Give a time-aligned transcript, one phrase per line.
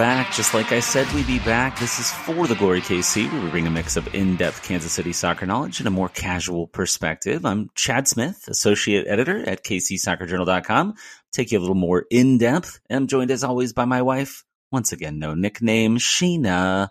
[0.00, 0.32] back.
[0.32, 1.78] Just like I said, we'd be back.
[1.78, 5.12] This is for the Glory KC, where we bring a mix of in-depth Kansas City
[5.12, 7.44] soccer knowledge and a more casual perspective.
[7.44, 10.94] I'm Chad Smith, associate editor at kcsoccerjournal.com.
[11.34, 12.80] Take you a little more in-depth.
[12.88, 14.42] I'm joined as always by my wife,
[14.72, 16.88] once again, no nickname, Sheena,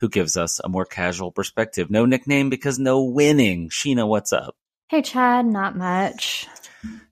[0.00, 1.90] who gives us a more casual perspective.
[1.90, 3.70] No nickname because no winning.
[3.70, 4.54] Sheena, what's up?
[4.88, 6.46] Hey, Chad, not much.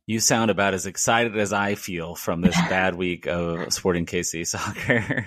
[0.08, 4.46] You sound about as excited as I feel from this bad week of Sporting KC
[4.46, 5.26] soccer.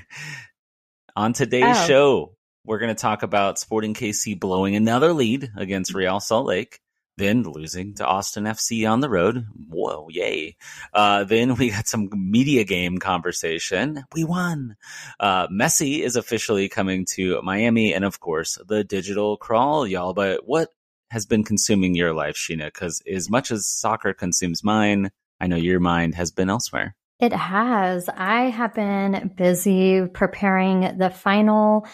[1.16, 1.88] On today's oh.
[1.88, 2.36] show,
[2.66, 6.80] we're going to talk about Sporting KC blowing another lead against Real Salt Lake,
[7.16, 9.46] then losing to Austin FC on the road.
[9.70, 10.58] Whoa, yay.
[10.92, 14.04] Uh, then we got some media game conversation.
[14.16, 14.78] We won.
[15.20, 20.16] Uh, Messi is officially coming to Miami, and of course, the digital crawl, y'all.
[20.16, 20.70] But what
[21.12, 22.68] has been consuming your life, Sheena?
[22.68, 26.96] Because as much as soccer consumes mine, I know your mind has been elsewhere.
[27.20, 28.08] It has.
[28.08, 31.86] I have been busy preparing the final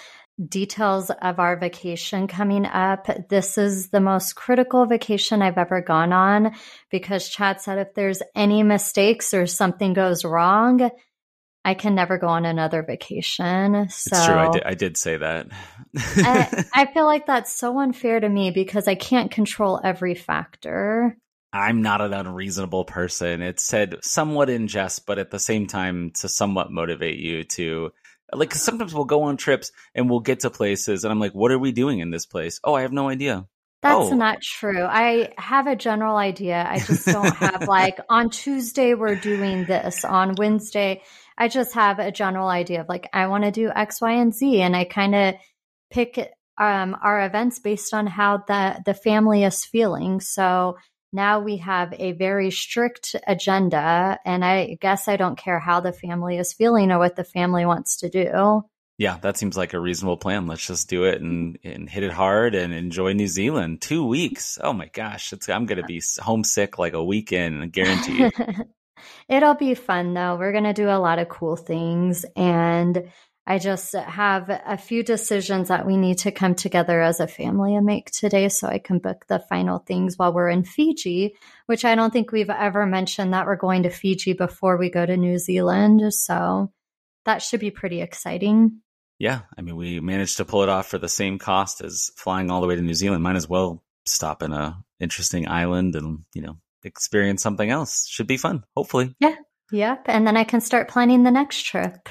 [0.47, 3.07] details of our vacation coming up.
[3.27, 6.53] This is the most critical vacation I've ever gone on
[6.91, 10.91] because Chad said if there's any mistakes or something goes wrong,
[11.67, 13.89] I can never go on another vacation.
[13.89, 14.35] So it's true.
[14.35, 15.47] I did, I did say that.
[15.97, 21.17] I, I feel like that's so unfair to me because I can't control every factor.
[21.51, 23.41] I'm not an unreasonable person.
[23.41, 27.91] It's said somewhat in jest, but at the same time to somewhat motivate you to
[28.31, 31.33] like cause sometimes we'll go on trips and we'll get to places and I'm like,
[31.33, 32.61] what are we doing in this place?
[32.63, 33.45] Oh, I have no idea.
[33.81, 34.15] That's oh.
[34.15, 34.83] not true.
[34.83, 36.65] I have a general idea.
[36.65, 41.03] I just don't have like on Tuesday we're doing this, on Wednesday
[41.37, 44.33] I just have a general idea of like, I want to do X, Y, and
[44.33, 44.61] Z.
[44.61, 45.35] And I kind of
[45.91, 46.17] pick
[46.57, 50.19] um, our events based on how the, the family is feeling.
[50.19, 50.77] So
[51.13, 54.19] now we have a very strict agenda.
[54.25, 57.65] And I guess I don't care how the family is feeling or what the family
[57.65, 58.63] wants to do.
[58.97, 60.47] Yeah, that seems like a reasonable plan.
[60.47, 63.79] Let's just do it and, and hit it hard and enjoy New Zealand.
[63.79, 64.57] Two weeks.
[64.59, 68.33] Oh my gosh, I'm going to be homesick like a weekend, guaranteed.
[69.27, 70.35] It'll be fun though.
[70.35, 72.25] We're going to do a lot of cool things.
[72.35, 73.09] And
[73.49, 77.75] I just have a few decisions that we need to come together as a family
[77.75, 81.35] and make today so I can book the final things while we're in Fiji,
[81.65, 85.05] which I don't think we've ever mentioned that we're going to Fiji before we go
[85.05, 86.13] to New Zealand.
[86.13, 86.73] So
[87.23, 88.81] that should be pretty exciting.
[89.17, 89.41] Yeah.
[89.57, 92.59] I mean, we managed to pull it off for the same cost as flying all
[92.59, 93.23] the way to New Zealand.
[93.23, 98.07] Might as well stop in a interesting island and, you know, experience something else.
[98.07, 99.15] Should be fun, hopefully.
[99.19, 99.35] Yeah.
[99.71, 100.05] Yep.
[100.05, 102.09] And then I can start planning the next trip.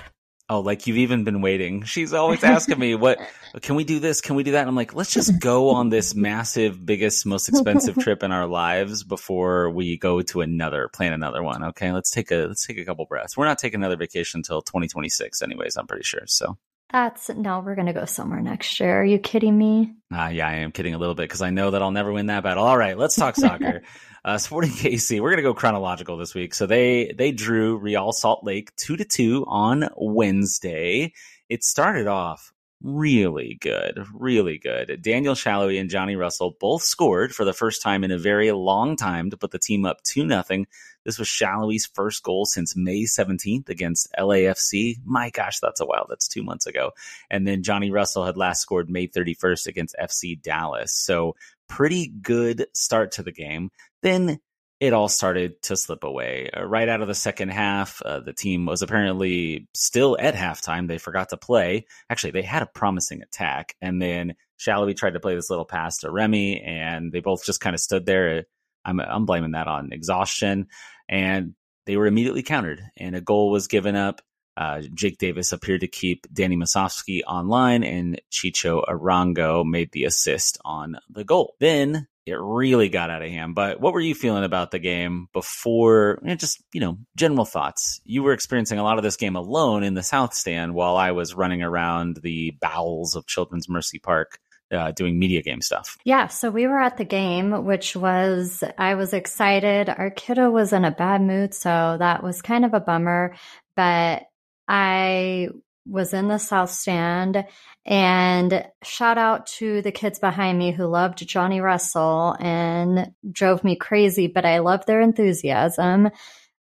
[0.48, 1.82] Oh, like you've even been waiting.
[1.82, 3.18] She's always asking me, what
[3.62, 4.20] can we do this?
[4.20, 4.60] Can we do that?
[4.60, 8.46] And I'm like, let's just go on this massive, biggest, most expensive trip in our
[8.46, 11.64] lives before we go to another, plan another one.
[11.64, 11.90] Okay.
[11.90, 13.36] Let's take a, let's take a couple breaths.
[13.36, 16.22] We're not taking another vacation until 2026 anyways, I'm pretty sure.
[16.26, 16.56] So
[16.92, 19.00] that's no, we're going to go somewhere next year.
[19.00, 19.94] Are you kidding me?
[20.14, 22.26] Uh, yeah, I am kidding a little bit because I know that I'll never win
[22.26, 22.64] that battle.
[22.64, 23.82] All right, let's talk soccer.
[24.26, 26.52] Uh, Sporting KC, we're going to go chronological this week.
[26.52, 31.12] So they, they drew Real Salt Lake two to two on Wednesday.
[31.48, 35.00] It started off really good, really good.
[35.00, 38.96] Daniel Salloi and Johnny Russell both scored for the first time in a very long
[38.96, 40.66] time to put the team up 2 nothing.
[41.04, 44.96] This was Salloi's first goal since May 17th against LAFC.
[45.04, 46.06] My gosh, that's a while.
[46.08, 46.90] That's two months ago.
[47.30, 50.92] And then Johnny Russell had last scored May 31st against FC Dallas.
[50.92, 51.36] So
[51.68, 53.70] pretty good start to the game.
[54.06, 54.38] Then
[54.78, 56.48] it all started to slip away.
[56.56, 60.86] Uh, right out of the second half, uh, the team was apparently still at halftime.
[60.86, 61.86] They forgot to play.
[62.08, 63.74] Actually, they had a promising attack.
[63.80, 67.60] And then Salloi tried to play this little pass to Remy, and they both just
[67.60, 68.44] kind of stood there.
[68.84, 70.68] I'm, I'm blaming that on exhaustion.
[71.08, 71.54] And
[71.86, 74.20] they were immediately countered, and a goal was given up.
[74.56, 80.58] Uh, Jake Davis appeared to keep Danny Musovski online, and Chicho Arango made the assist
[80.64, 81.56] on the goal.
[81.58, 83.54] Then it really got out of hand.
[83.54, 86.18] But what were you feeling about the game before?
[86.22, 88.00] You know, just you know, general thoughts.
[88.04, 91.12] You were experiencing a lot of this game alone in the South Stand, while I
[91.12, 94.38] was running around the bowels of Children's Mercy Park.
[94.68, 95.96] Uh, doing media game stuff.
[96.04, 99.88] Yeah, so we were at the game, which was, I was excited.
[99.88, 103.36] Our kiddo was in a bad mood, so that was kind of a bummer.
[103.76, 104.24] But
[104.66, 105.50] I
[105.88, 107.44] was in the South Stand.
[107.84, 113.76] And shout out to the kids behind me who loved Johnny Russell and drove me
[113.76, 116.10] crazy, but I loved their enthusiasm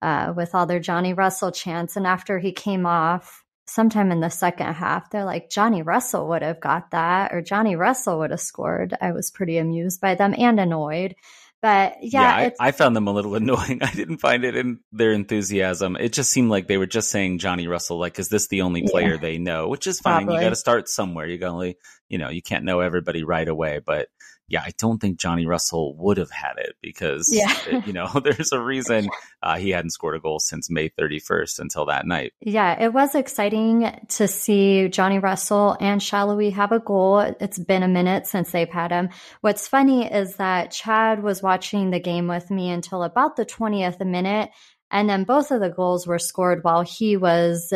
[0.01, 1.95] uh, with all their Johnny Russell chants.
[1.95, 6.41] And after he came off, sometime in the second half, they're like, Johnny Russell would
[6.41, 8.93] have got that, or Johnny Russell would have scored.
[8.99, 11.15] I was pretty amused by them and annoyed.
[11.63, 13.81] But yeah, yeah I, I, found them a little annoying.
[13.81, 15.95] I didn't find it in their enthusiasm.
[15.95, 18.85] It just seemed like they were just saying Johnny Russell, like, is this the only
[18.85, 19.21] player yeah.
[19.21, 19.69] they know?
[19.69, 20.25] Which is fine.
[20.25, 20.41] Probably.
[20.41, 21.25] You got to start somewhere.
[21.25, 21.77] You got only,
[22.09, 23.79] you know, you can't know everybody right away.
[23.79, 24.09] But
[24.53, 27.55] yeah, I don't think Johnny Russell would have had it because, yeah.
[27.67, 29.09] it, you know, there's a reason
[29.41, 32.33] uh, he hadn't scored a goal since May 31st until that night.
[32.39, 37.21] Yeah, it was exciting to see Johnny Russell and Salloi have a goal.
[37.39, 39.09] It's been a minute since they've had him.
[39.41, 44.05] What's funny is that Chad was watching the game with me until about the 20th
[44.05, 44.51] minute.
[44.91, 47.73] And then both of the goals were scored while he was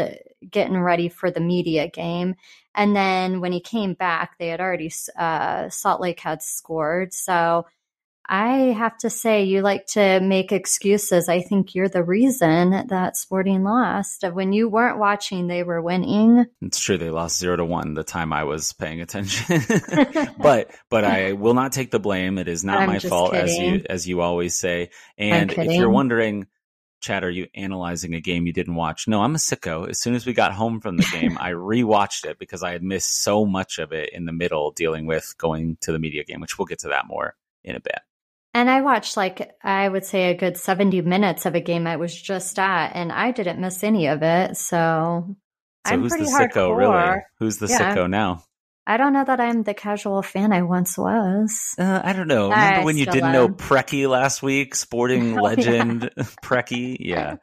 [0.48, 2.36] getting ready for the media game.
[2.78, 7.12] And then when he came back, they had already, uh, Salt Lake had scored.
[7.12, 7.66] So
[8.30, 11.30] I have to say, you like to make excuses.
[11.30, 14.24] I think you're the reason that Sporting lost.
[14.32, 16.46] When you weren't watching, they were winning.
[16.62, 16.98] It's true.
[16.98, 19.62] They lost zero to one the time I was paying attention.
[20.40, 22.38] but but I will not take the blame.
[22.38, 23.50] It is not I'm my fault, kidding.
[23.50, 24.90] as you as you always say.
[25.18, 26.48] And if you're wondering
[27.00, 29.08] Chad, are you analyzing a game you didn't watch?
[29.08, 29.90] No, I'm a sicko.
[29.90, 32.84] As soon as we got home from the game, I rewatched it because I had
[32.84, 36.42] missed so much of it in the middle dealing with going to the media game,
[36.42, 38.00] which we'll get to that more in a bit.
[38.54, 41.98] And I watched like I would say a good 70 minutes of a game I
[41.98, 44.58] was just at and I didn't miss any of it.
[44.58, 45.28] So,
[45.86, 46.78] so I'm who's pretty the sicko hardcore.
[46.78, 47.22] really?
[47.40, 47.96] Who's the yeah.
[47.96, 48.44] sicko now?
[48.90, 51.76] I don't know that I'm the casual fan I once was.
[51.78, 52.50] Uh, I don't know.
[52.50, 53.34] Remember I when you didn't am.
[53.34, 54.76] know Preki last week?
[54.76, 56.24] Sporting oh, legend yeah.
[56.42, 56.96] Preki?
[57.02, 57.32] Yeah.
[57.32, 57.40] And,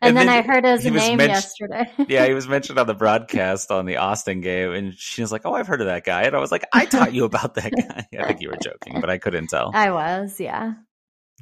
[0.00, 1.88] and then, then, I heard his name yesterday.
[2.08, 5.42] yeah, he was mentioned on the broadcast on the Austin game, and she was like,
[5.44, 7.72] "Oh, I've heard of that guy." And I was like, "I taught you about that
[7.76, 9.70] guy." I think you were joking, but I couldn't tell.
[9.74, 10.74] I was, yeah.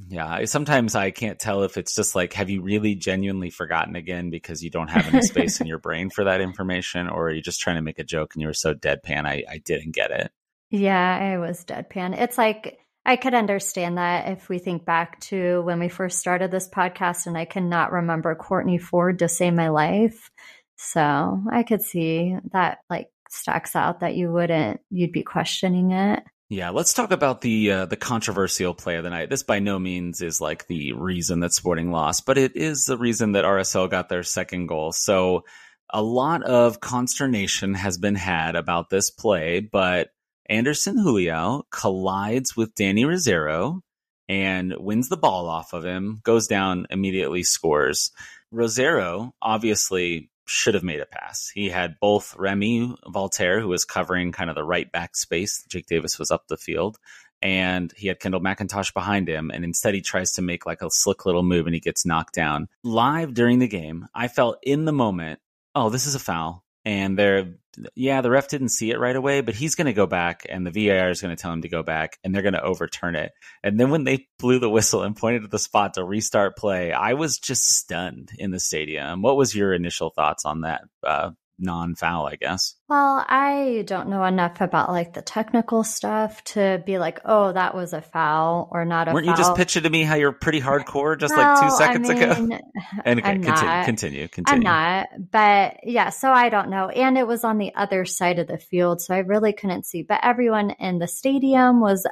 [0.09, 4.31] Yeah, sometimes I can't tell if it's just like, have you really genuinely forgotten again
[4.31, 7.43] because you don't have any space in your brain for that information, or are you
[7.43, 9.27] just trying to make a joke and you were so deadpan?
[9.27, 10.31] I, I didn't get it.
[10.71, 12.19] Yeah, I was deadpan.
[12.19, 16.51] It's like I could understand that if we think back to when we first started
[16.51, 20.31] this podcast, and I cannot remember Courtney Ford to save my life.
[20.77, 26.23] So I could see that like stacks out that you wouldn't, you'd be questioning it.
[26.49, 29.31] Yeah, let's talk about the uh, the controversial play of the night.
[29.31, 32.97] This by no means is like the reason that Sporting lost, but it is the
[32.97, 34.93] reason that RSL got their second goal.
[34.93, 35.45] So
[35.91, 40.11] a lot of consternation has been had about this play, but
[40.49, 43.81] Anderson Julio collides with Danny Rosero
[44.29, 48.13] and wins the ball off of him, goes down, immediately scores.
[48.55, 51.49] Rosero obviously should have made a pass.
[51.49, 55.65] He had both Remy Voltaire, who was covering kind of the right back space.
[55.69, 56.99] Jake Davis was up the field.
[57.43, 59.51] And he had Kendall McIntosh behind him.
[59.53, 62.35] And instead, he tries to make like a slick little move and he gets knocked
[62.35, 62.69] down.
[62.83, 65.41] Live during the game, I felt in the moment,
[65.75, 67.57] oh, this is a foul and they're
[67.95, 70.67] yeah the ref didn't see it right away but he's going to go back and
[70.67, 73.17] the var is going to tell him to go back and they're going to overturn
[73.17, 73.33] it.
[73.63, 76.93] And then when they blew the whistle and pointed to the spot to restart play
[76.93, 79.23] i was just stunned in the stadium.
[79.23, 82.75] What was your initial thoughts on that uh, non-foul, I guess.
[82.89, 87.75] Well, I don't know enough about like the technical stuff to be like, oh, that
[87.75, 89.35] was a foul or not a Weren't foul.
[89.35, 92.15] you just pitching to me how you're pretty hardcore just well, like two seconds I
[92.15, 92.23] mean,
[92.53, 92.59] ago?
[93.05, 94.57] and okay, I'm continue, not, continue, continue.
[94.57, 96.89] I'm not, but yeah, so I don't know.
[96.89, 100.03] And it was on the other side of the field, so I really couldn't see.
[100.03, 102.07] But everyone in the stadium was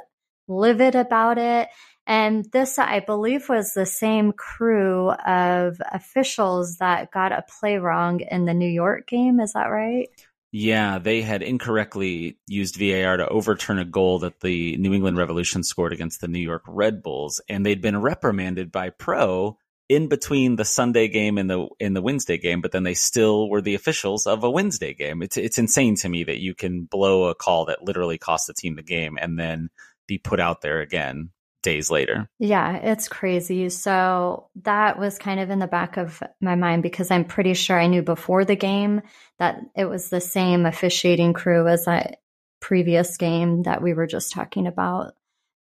[0.47, 1.69] livid about it.
[2.07, 8.19] And this, I believe, was the same crew of officials that got a play wrong
[8.19, 9.39] in the New York game.
[9.39, 10.07] Is that right?
[10.51, 15.63] Yeah, they had incorrectly used VAR to overturn a goal that the New England Revolution
[15.63, 19.57] scored against the New York Red Bulls, and they'd been reprimanded by Pro
[19.89, 23.49] in between the Sunday game and the in the Wednesday game, but then they still
[23.49, 25.21] were the officials of a Wednesday game.
[25.21, 28.53] It's it's insane to me that you can blow a call that literally cost the
[28.53, 29.69] team the game and then
[30.07, 31.31] be put out there again
[31.65, 32.29] days later.
[32.39, 33.67] Yeah, it's crazy.
[33.67, 37.77] So that was kind of in the back of my mind because I'm pretty sure
[37.77, 39.01] I knew before the game
[39.39, 42.21] that it was the same officiating crew as that
[42.61, 45.13] previous game that we were just talking about.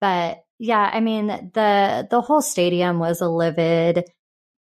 [0.02, 4.10] But yeah, I mean the the whole stadium was a livid.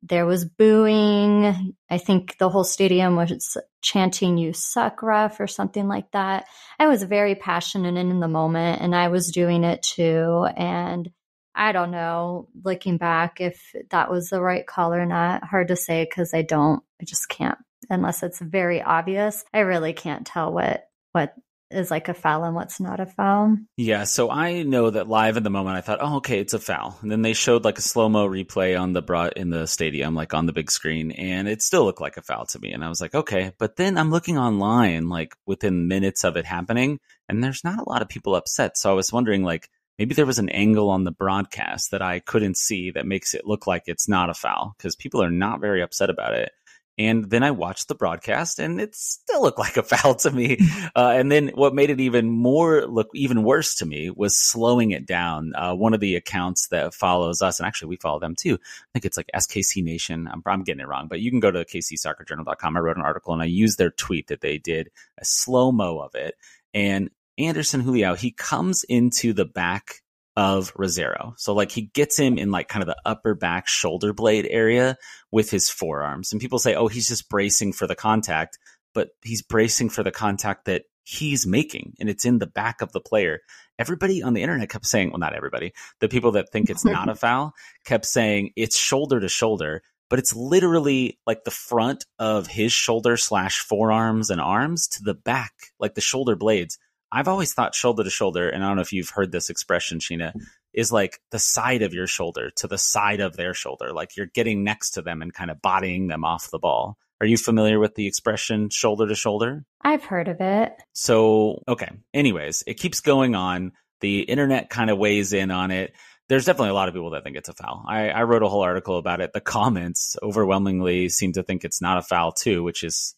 [0.03, 1.75] There was booing.
[1.89, 6.45] I think the whole stadium was chanting "You suck, ref" or something like that.
[6.79, 10.47] I was very passionate in the moment, and I was doing it too.
[10.57, 11.11] And
[11.53, 15.43] I don't know, looking back, if that was the right call or not.
[15.43, 17.57] Hard to say because I don't, I just can't,
[17.89, 19.43] unless it's very obvious.
[19.53, 21.33] I really can't tell what, what
[21.69, 23.57] is like a foul and what's not a foul.
[23.77, 26.59] Yeah, so I know that live in the moment I thought, oh, okay, it's a
[26.59, 26.97] foul.
[27.01, 30.13] And then they showed like a slow mo replay on the broad in the stadium,
[30.13, 32.73] like on the big screen, and it still looked like a foul to me.
[32.73, 33.53] And I was like, okay.
[33.57, 37.89] But then I'm looking online, like within minutes of it happening, and there's not a
[37.89, 38.77] lot of people upset.
[38.77, 39.69] So I was wondering, like,
[40.01, 43.45] maybe there was an angle on the broadcast that I couldn't see that makes it
[43.45, 46.51] look like it's not a foul because people are not very upset about it.
[46.97, 50.57] And then I watched the broadcast and it still looked like a foul to me.
[50.95, 54.89] Uh, and then what made it even more look even worse to me was slowing
[54.89, 55.53] it down.
[55.53, 58.55] Uh, one of the accounts that follows us, and actually we follow them too.
[58.55, 60.27] I think it's like SKC Nation.
[60.33, 62.75] I'm, I'm getting it wrong, but you can go to kcsoccerjournal.com.
[62.75, 64.89] I wrote an article and I used their tweet that they did
[65.19, 66.33] a slow mo of it.
[66.73, 70.01] And Anderson Julio, he comes into the back
[70.35, 71.33] of Rosero.
[71.37, 74.97] So like he gets him in like kind of the upper back shoulder blade area
[75.31, 76.31] with his forearms.
[76.31, 78.57] And people say, "Oh, he's just bracing for the contact."
[78.93, 82.91] But he's bracing for the contact that he's making and it's in the back of
[82.91, 83.39] the player.
[83.79, 87.09] Everybody on the internet kept saying, well not everybody, the people that think it's not
[87.09, 87.53] a foul
[87.85, 93.17] kept saying it's shoulder to shoulder, but it's literally like the front of his shoulder
[93.17, 96.77] slash forearms and arms to the back, like the shoulder blades
[97.11, 99.99] I've always thought shoulder to shoulder, and I don't know if you've heard this expression,
[99.99, 100.33] Sheena,
[100.73, 103.91] is like the side of your shoulder to the side of their shoulder.
[103.93, 106.97] Like you're getting next to them and kind of bodying them off the ball.
[107.19, 109.63] Are you familiar with the expression shoulder to shoulder?
[109.81, 110.73] I've heard of it.
[110.93, 111.89] So, okay.
[112.13, 113.73] Anyways, it keeps going on.
[113.99, 115.93] The internet kind of weighs in on it.
[116.29, 117.83] There's definitely a lot of people that think it's a foul.
[117.87, 119.33] I, I wrote a whole article about it.
[119.33, 123.15] The comments overwhelmingly seem to think it's not a foul too, which is,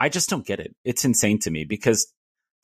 [0.00, 0.74] I just don't get it.
[0.84, 2.12] It's insane to me because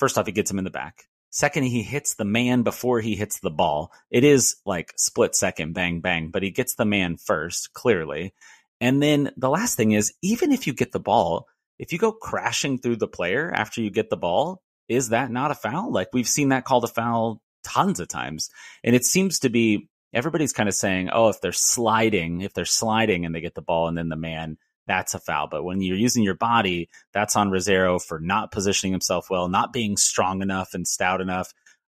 [0.03, 1.05] First off, he gets him in the back.
[1.31, 3.93] Second, he hits the man before he hits the ball.
[4.11, 8.35] It is like split second, bang, bang, but he gets the man first, clearly.
[8.81, 11.47] And then the last thing is, even if you get the ball,
[11.79, 15.53] if you go crashing through the player after you get the ball, is that not
[15.53, 15.93] a foul?
[15.93, 18.51] Like we've seen that called a foul tons of times.
[18.83, 22.65] And it seems to be everybody's kind of saying, oh, if they're sliding, if they're
[22.65, 25.49] sliding and they get the ball and then the man that's a foul.
[25.49, 29.73] But when you're using your body, that's on Rosero for not positioning himself well, not
[29.73, 31.53] being strong enough and stout enough.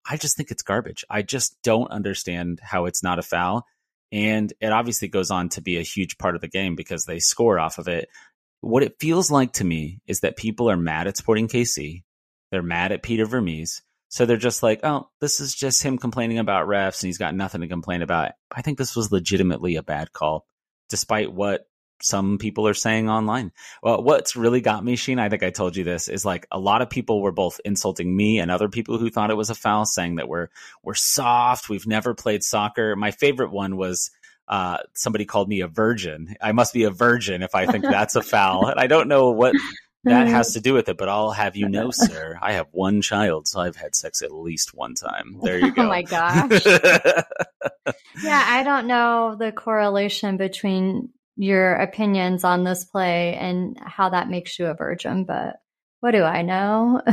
[0.07, 1.03] I just think it's garbage.
[1.09, 3.65] I just don't understand how it's not a foul.
[4.11, 7.19] And it obviously goes on to be a huge part of the game because they
[7.19, 8.07] score off of it.
[8.61, 12.03] What it feels like to me is that people are mad at Sporting KC.
[12.51, 13.81] They're mad at Peter Vermes.
[14.09, 17.35] So they're just like, oh, this is just him complaining about refs and he's got
[17.35, 18.33] nothing to complain about.
[18.49, 20.45] I think this was legitimately a bad call,
[20.87, 21.65] despite what
[22.01, 23.51] some people are saying online.
[23.81, 26.59] Well, what's really got me, Sheen, I think I told you this, is like a
[26.59, 29.55] lot of people were both insulting me and other people who thought it was a
[29.55, 30.49] foul, saying that we're
[30.83, 32.95] we're soft, we've never played soccer.
[32.95, 34.11] My favorite one was
[34.47, 36.35] uh, somebody called me a virgin.
[36.41, 38.67] I must be a virgin if I think that's a foul.
[38.67, 39.55] And I don't know what
[40.05, 43.01] that has to do with it, but I'll have you know, sir, I have one
[43.01, 45.39] child, so I've had sex at least one time.
[45.41, 45.83] There you go.
[45.83, 46.65] Oh my gosh.
[48.23, 54.29] yeah, I don't know the correlation between your opinions on this play and how that
[54.29, 55.57] makes you a virgin, but
[55.99, 57.01] what do I know?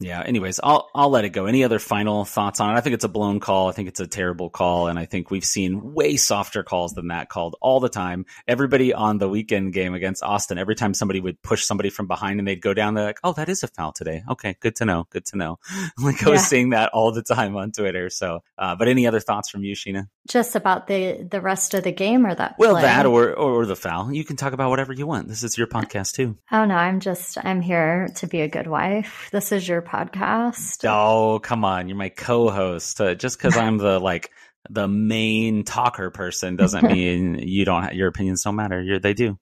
[0.00, 0.22] Yeah.
[0.22, 1.44] Anyways, I'll I'll let it go.
[1.44, 2.78] Any other final thoughts on it?
[2.78, 3.68] I think it's a blown call.
[3.68, 7.08] I think it's a terrible call, and I think we've seen way softer calls than
[7.08, 8.24] that called all the time.
[8.48, 12.38] Everybody on the weekend game against Austin, every time somebody would push somebody from behind
[12.38, 14.86] and they'd go down, they're like, "Oh, that is a foul today." Okay, good to
[14.86, 15.06] know.
[15.10, 15.58] Good to know.
[15.98, 18.08] like I was seeing that all the time on Twitter.
[18.08, 20.08] So, uh, but any other thoughts from you, Sheena?
[20.28, 22.56] Just about the the rest of the game or that?
[22.58, 22.82] Well, play?
[22.82, 24.12] that or, or the foul.
[24.12, 25.28] You can talk about whatever you want.
[25.28, 26.36] This is your podcast too.
[26.52, 29.28] Oh no, I'm just I'm here to be a good wife.
[29.32, 30.84] This is your podcast.
[30.88, 31.88] Oh, come on.
[31.88, 33.00] You're my co-host.
[33.00, 34.30] Uh, just because I'm the like
[34.68, 37.94] the main talker person doesn't mean you don't.
[37.94, 38.80] Your opinions don't matter.
[38.82, 39.38] You're, they do.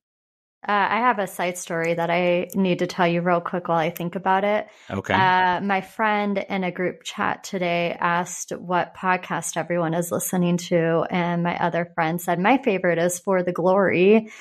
[0.67, 3.79] Uh, I have a side story that I need to tell you real quick while
[3.79, 4.67] I think about it.
[4.91, 5.15] Okay.
[5.15, 11.07] Uh, my friend in a group chat today asked what podcast everyone is listening to,
[11.11, 14.33] and my other friend said my favorite is For the Glory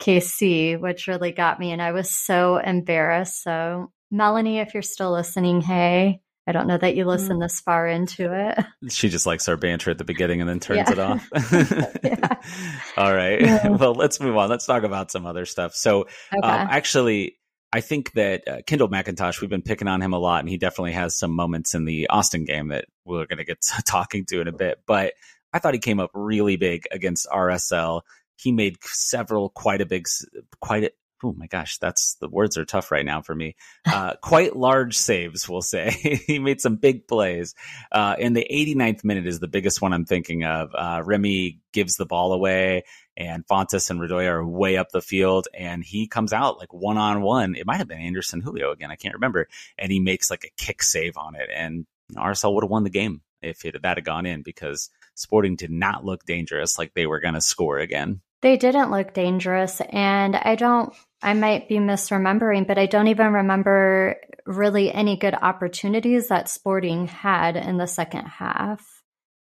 [0.00, 3.42] KC, which really got me, and I was so embarrassed.
[3.42, 7.42] So, Melanie, if you're still listening, hey, I don't know that you listen mm.
[7.42, 8.64] this far into it.
[8.88, 10.92] She just likes our banter at the beginning and then turns yeah.
[10.92, 11.28] it off.
[12.96, 13.40] All right.
[13.40, 13.68] Yeah.
[13.76, 14.48] Well, let's move on.
[14.48, 15.74] Let's talk about some other stuff.
[15.74, 16.48] So, um, okay.
[16.48, 17.36] um, actually,
[17.72, 20.56] I think that uh, Kendall McIntosh, we've been picking on him a lot, and he
[20.56, 24.40] definitely has some moments in the Austin game that we're going to get talking to
[24.40, 24.78] in a bit.
[24.86, 25.14] But
[25.52, 28.02] I thought he came up really big against RSL.
[28.36, 30.06] He made several quite a big,
[30.60, 30.90] quite a,
[31.24, 33.56] oh my gosh, that's the words are tough right now for me.
[33.84, 35.90] Uh, quite large saves, we'll say.
[36.26, 37.54] he made some big plays.
[37.90, 40.70] Uh, in the 89th minute is the biggest one I'm thinking of.
[40.74, 42.84] Uh, Remy gives the ball away,
[43.16, 46.98] and Fontes and Radoja are way up the field, and he comes out like one
[46.98, 47.54] on one.
[47.54, 50.62] It might have been Anderson Julio again, I can't remember, and he makes like a
[50.62, 54.04] kick save on it, and RSL would have won the game if it, that had
[54.04, 58.20] gone in because Sporting did not look dangerous like they were going to score again.
[58.42, 59.80] They didn't look dangerous.
[59.80, 60.92] And I don't,
[61.22, 67.08] I might be misremembering, but I don't even remember really any good opportunities that Sporting
[67.08, 68.84] had in the second half.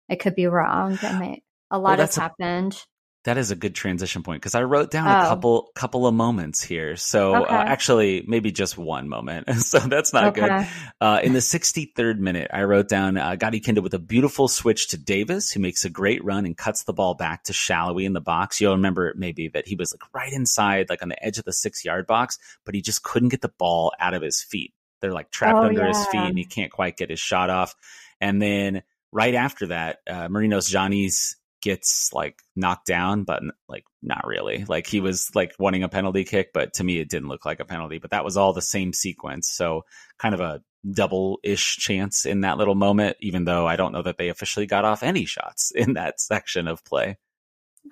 [0.08, 0.98] I could be wrong.
[1.02, 2.82] I might, a lot Well, has happened.
[3.24, 5.18] That is a good transition point because I wrote down Oh.
[5.24, 6.94] a couple couple of moments here.
[6.96, 7.54] So Okay.
[7.54, 9.48] uh, actually, maybe just one moment.
[9.60, 10.66] so that's not good.
[11.00, 14.88] Uh, in the 63rd minute, I wrote down uh, Gadi Kinda with a beautiful switch
[14.88, 18.12] to Davis, who makes a great run and cuts the ball back to Salloi in
[18.12, 18.60] the box.
[18.60, 21.52] You'll remember maybe that he was like right inside, like on the edge of the
[21.54, 24.74] six yard box, but he just couldn't get the ball out of his feet.
[25.00, 27.74] They're like trapped Oh, under his feet and he can't quite get his shot off.
[28.20, 34.26] And then right after that, uh, Marinos Tzionis gets like knocked down, but like not
[34.26, 34.66] really.
[34.68, 37.58] Like he was like wanting a penalty kick, but to me it didn't look like
[37.58, 37.98] a penalty.
[37.98, 39.48] But that was all the same sequence.
[39.48, 39.86] So
[40.18, 40.60] kind of a
[40.92, 44.66] double ish chance in that little moment, even though I don't know that they officially
[44.66, 47.16] got off any shots in that section of play.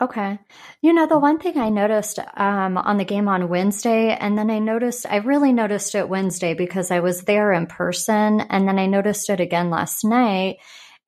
[0.01, 0.39] Okay.
[0.81, 4.51] You know, the one thing I noticed um, on the game on Wednesday, and then
[4.51, 8.79] I noticed, I really noticed it Wednesday because I was there in person, and then
[8.79, 10.57] I noticed it again last night,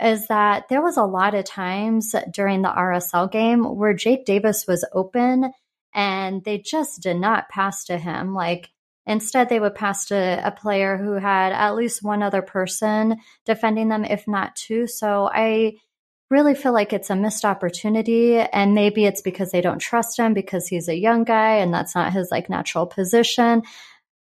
[0.02, 4.66] is that there was a lot of times during the RSL game where Jake Davis
[4.66, 5.52] was open
[5.94, 8.34] and they just did not pass to him.
[8.34, 8.70] Like,
[9.06, 13.88] instead, they would pass to a player who had at least one other person defending
[13.88, 14.86] them, if not two.
[14.86, 15.74] So I,
[16.30, 20.34] really feel like it's a missed opportunity and maybe it's because they don't trust him
[20.34, 23.62] because he's a young guy and that's not his like natural position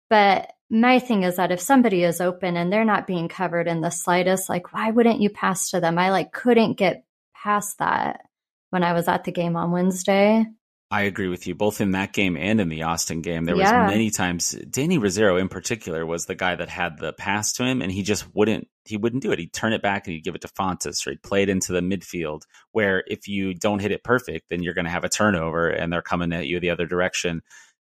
[0.09, 3.81] but my thing is that if somebody is open and they're not being covered in
[3.81, 8.21] the slightest like why wouldn't you pass to them i like couldn't get past that
[8.69, 10.45] when i was at the game on wednesday
[10.89, 13.43] I agree with you, both in that game and in the Austin game.
[13.43, 17.51] There was many times Danny Rosero in particular was the guy that had the pass
[17.53, 19.39] to him and he just wouldn't he wouldn't do it.
[19.39, 21.74] He'd turn it back and he'd give it to Fontes or he'd play it into
[21.74, 25.67] the midfield where if you don't hit it perfect, then you're gonna have a turnover
[25.67, 27.41] and they're coming at you the other direction.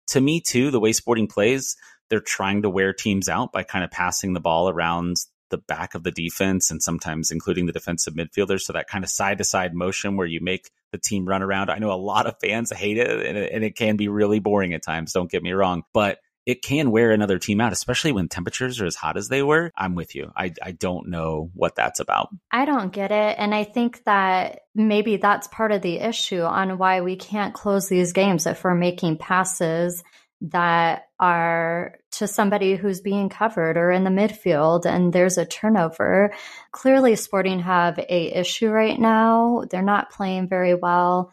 [0.08, 1.76] To me too, the way sporting plays,
[2.10, 5.16] they're trying to wear teams out by kind of passing the ball around
[5.50, 8.62] the back of the defense and sometimes including the defensive midfielders.
[8.62, 11.70] So that kind of side to side motion where you make the team run around.
[11.70, 14.40] I know a lot of fans hate it and, it and it can be really
[14.40, 15.12] boring at times.
[15.12, 18.86] Don't get me wrong, but it can wear another team out, especially when temperatures are
[18.86, 19.70] as hot as they were.
[19.76, 20.30] I'm with you.
[20.36, 22.28] I, I don't know what that's about.
[22.50, 23.36] I don't get it.
[23.38, 27.88] And I think that maybe that's part of the issue on why we can't close
[27.88, 30.02] these games if we're making passes
[30.50, 36.34] that are to somebody who's being covered or in the midfield and there's a turnover.
[36.70, 39.64] Clearly Sporting have a issue right now.
[39.70, 41.32] They're not playing very well.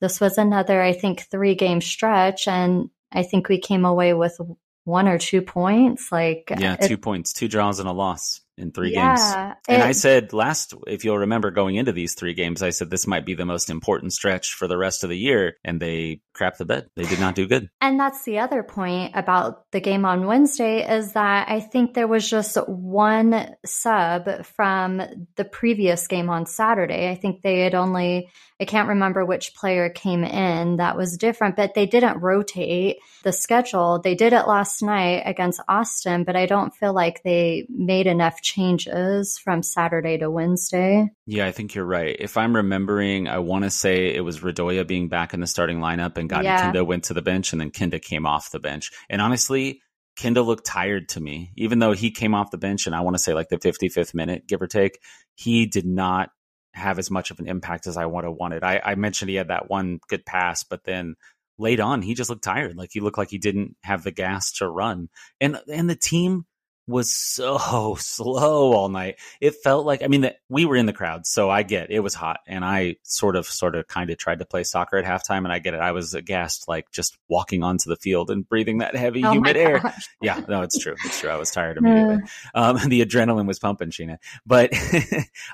[0.00, 4.38] This was another I think 3 game stretch and I think we came away with
[4.84, 8.72] one or two points like Yeah, it- two points, two draws, and a loss in
[8.72, 9.20] three games.
[9.68, 12.90] And it- I said last, if you'll remember going into these three games, I said
[12.90, 15.56] this might be the most important stretch for the rest of the year.
[15.64, 16.86] And they crapped the bed.
[16.96, 17.68] They did not do good.
[17.80, 22.08] And that's the other point about the game on Wednesday is that I think there
[22.08, 25.02] was just one sub from
[25.36, 27.10] the previous game on Saturday.
[27.10, 28.28] I think they had only,
[28.62, 33.32] I can't remember which player came in that was different, but they didn't rotate the
[33.32, 33.98] schedule.
[33.98, 38.40] They did it last night against Austin, but I don't feel like they made enough
[38.40, 41.10] changes from Saturday to Wednesday.
[41.26, 42.14] Yeah, I think you're right.
[42.16, 45.80] If I'm remembering, I want to say it was Radoja being back in the starting
[45.80, 46.62] lineup and Gadi Yeah.
[46.62, 48.92] Kinda went to the bench and then Kinda came off the bench.
[49.10, 49.80] And honestly,
[50.14, 51.50] Kinda looked tired to me.
[51.56, 54.14] Even though he came off the bench and I want to say like the 55th
[54.14, 55.00] minute, give or take,
[55.34, 56.30] he did not
[56.74, 58.64] have as much of an impact as I would have wanted.
[58.64, 61.16] I, I mentioned he had that one good pass, but then
[61.58, 62.76] late on, he just looked tired.
[62.76, 65.08] Like he looked like he didn't have the gas to run.
[65.40, 66.46] And and the team
[66.86, 69.16] was so slow all night.
[69.40, 72.00] It felt like I mean that we were in the crowd, so I get it
[72.00, 75.04] was hot, and I sort of, sort of, kind of tried to play soccer at
[75.04, 75.80] halftime, and I get it.
[75.80, 79.56] I was aghast, like just walking onto the field and breathing that heavy, Oh humid
[79.56, 79.78] air.
[79.78, 80.08] gosh.
[80.20, 80.94] Yeah, no, it's true.
[81.04, 81.30] It's true.
[81.30, 82.18] I was tired immediately.
[82.54, 84.18] Um, the adrenaline was pumping, Sheena.
[84.46, 84.72] But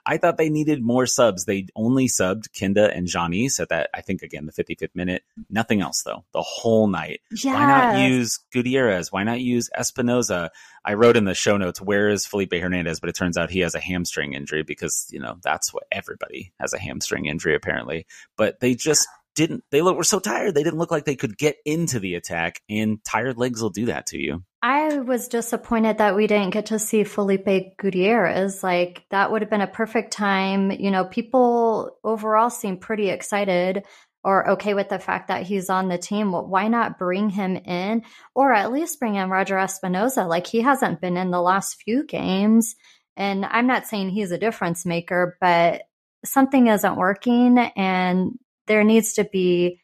[0.07, 1.45] I thought they needed more subs.
[1.45, 5.23] They only subbed Kinda and Tzionis at that, I think, again, the 55th minute.
[5.51, 7.21] Nothing else, though, the whole night.
[7.43, 9.13] Why not use Gutierrez?
[9.13, 10.51] Why not use Espinoza?
[10.85, 13.01] I wrote in the show notes, where is Felipe Hernandez?
[13.01, 16.53] But it turns out he has a hamstring injury because, you know, that's what everybody
[16.61, 18.07] has a hamstring injury, apparently.
[18.37, 20.55] But they just didn't, they look, were so tired.
[20.55, 23.87] They didn't look like they could get into the attack, and tired legs will do
[23.87, 24.43] that to you.
[24.61, 28.65] I was disappointed that we didn't get to see Felipe Gutierrez.
[28.65, 30.73] Like, that would have been a perfect time.
[30.73, 33.85] You know, people overall seem pretty excited
[34.25, 36.33] or okay with the fact that he's on the team.
[36.33, 38.03] Well, Why not bring him in
[38.35, 40.29] or at least bring in Roger Espinoza?
[40.29, 42.75] Like, he hasn't been in the last few games.
[43.17, 45.83] And I'm not saying he's a difference maker, but
[46.25, 49.81] something isn't working and there needs to be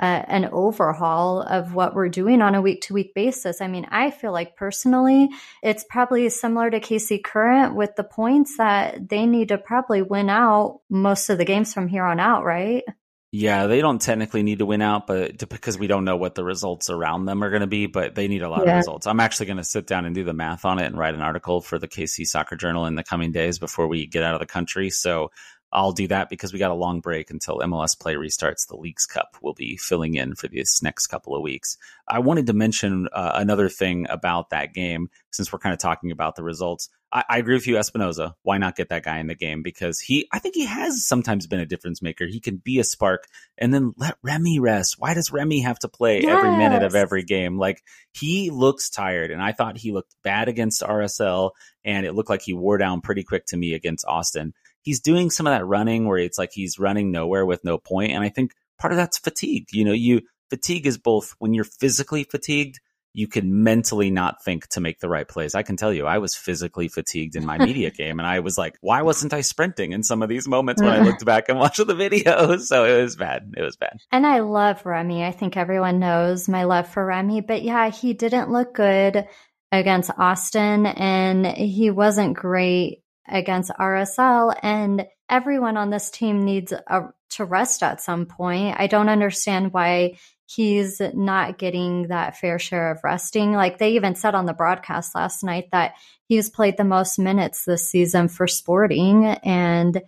[0.00, 3.60] uh, an overhaul of what we're doing on a week to week basis.
[3.60, 5.30] I mean, I feel like personally,
[5.62, 10.28] it's probably similar to KC Current with the points that they need to probably win
[10.28, 12.84] out most of the games from here on out, right?
[13.32, 16.44] Yeah, they don't technically need to win out, but because we don't know what the
[16.44, 18.72] results around them are going to be, but they need a lot yeah.
[18.72, 19.06] of results.
[19.06, 21.22] I'm actually going to sit down and do the math on it and write an
[21.22, 24.40] article for the KC Soccer Journal in the coming days before we get out of
[24.40, 24.90] the country.
[24.90, 25.30] So
[25.72, 28.66] I'll do that because we got a long break until MLS play restarts.
[28.66, 31.76] The Leagues Cup will be filling in for this next couple of weeks.
[32.08, 36.12] I wanted to mention uh, another thing about that game since we're kind of talking
[36.12, 36.88] about the results.
[37.16, 38.34] I, I, agree with you, Espinoza.
[38.42, 39.62] Why not get that guy in the game?
[39.62, 42.26] Because he, I think he has sometimes been a difference maker.
[42.26, 43.26] He can be a spark
[43.56, 44.96] and then let Remy rest.
[44.98, 46.30] Why does Remy have to play yes.
[46.30, 47.58] every minute of every game?
[47.58, 51.52] Like he looks tired and I thought he looked bad against RSL
[51.84, 54.52] and it looked like he wore down pretty quick to me against Austin
[54.86, 58.12] he's doing some of that running where it's like he's running nowhere with no point.
[58.12, 59.66] And I think part of that's fatigue.
[59.72, 62.78] You know, you fatigue is both when you're physically fatigued,
[63.16, 65.54] you can mentally not think to make the right plays.
[65.54, 68.58] I can tell you, I was physically fatigued in my media game, and I was
[68.58, 71.58] like, why wasn't I sprinting in some of these moments when I looked back and
[71.58, 72.66] watched the videos?
[72.76, 73.54] So it was bad.
[73.56, 73.98] It was bad.
[74.10, 75.24] And I love Remy.
[75.24, 79.26] I think everyone knows my love for Remy, but yeah, he didn't look good
[79.72, 87.04] against Austin, and he wasn't great against RSL, and everyone on this team needs a,
[87.30, 88.76] to rest at some point.
[88.78, 93.52] I don't understand why he's not getting that fair share of resting.
[93.52, 95.94] Like they even said on the broadcast last night that
[96.28, 100.00] he's played the most minutes this season for Sporting, and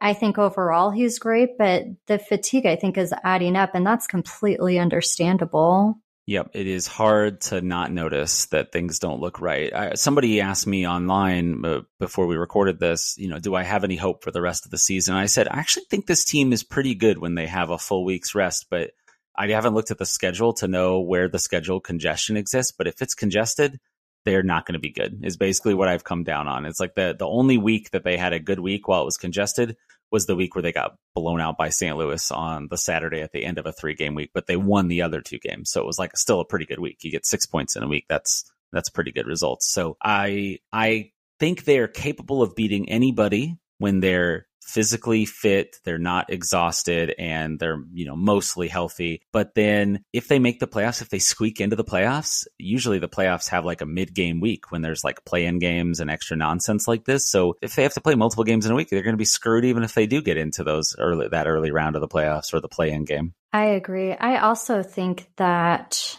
[0.00, 4.06] I think overall he's great, but the fatigue I think is adding up, and that's
[4.06, 6.00] completely understandable.
[6.28, 9.72] Yep, it is hard to not notice that things don't look right.
[9.72, 13.84] I, somebody asked me online uh, before we recorded this, you know, do I have
[13.84, 15.14] any hope for the rest of the season?
[15.14, 18.04] I said, I actually think this team is pretty good when they have a full
[18.04, 18.90] week's rest, but
[19.38, 22.72] I haven't looked at the schedule to know where the schedule congestion exists.
[22.76, 23.78] But if it's congested,
[24.24, 25.20] they're not going to be good.
[25.24, 26.66] Is basically what I've come down on.
[26.66, 29.16] It's like the the only week that they had a good week while it was
[29.16, 29.76] congested
[30.10, 31.96] was the week where they got blown out by St.
[31.96, 34.88] Louis on the Saturday at the end of a three game week, but they won
[34.88, 35.70] the other two games.
[35.70, 36.98] So it was like still a pretty good week.
[37.02, 38.06] You get six points in a week.
[38.08, 39.70] That's that's pretty good results.
[39.70, 45.98] So I I think they are capable of beating anybody when they're physically fit, they're
[45.98, 49.22] not exhausted, and they're, you know, mostly healthy.
[49.32, 53.08] But then if they make the playoffs, if they squeak into the playoffs, usually the
[53.08, 56.36] playoffs have like a mid game week when there's like play in games and extra
[56.36, 57.30] nonsense like this.
[57.30, 59.24] So if they have to play multiple games in a week, they're going to be
[59.24, 62.52] screwed even if they do get into those early, that early round of the playoffs
[62.52, 63.34] or the play in game.
[63.52, 64.12] I agree.
[64.12, 66.18] I also think that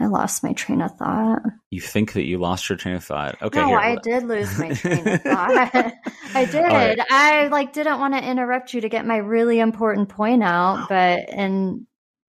[0.00, 1.42] I lost my train of thought.
[1.70, 3.36] You think that you lost your train of thought?
[3.42, 5.74] Okay, no, here, I did lose my train of thought.
[6.34, 6.62] I did.
[6.62, 6.98] Right.
[7.10, 11.28] I like didn't want to interrupt you to get my really important point out, but
[11.28, 11.86] and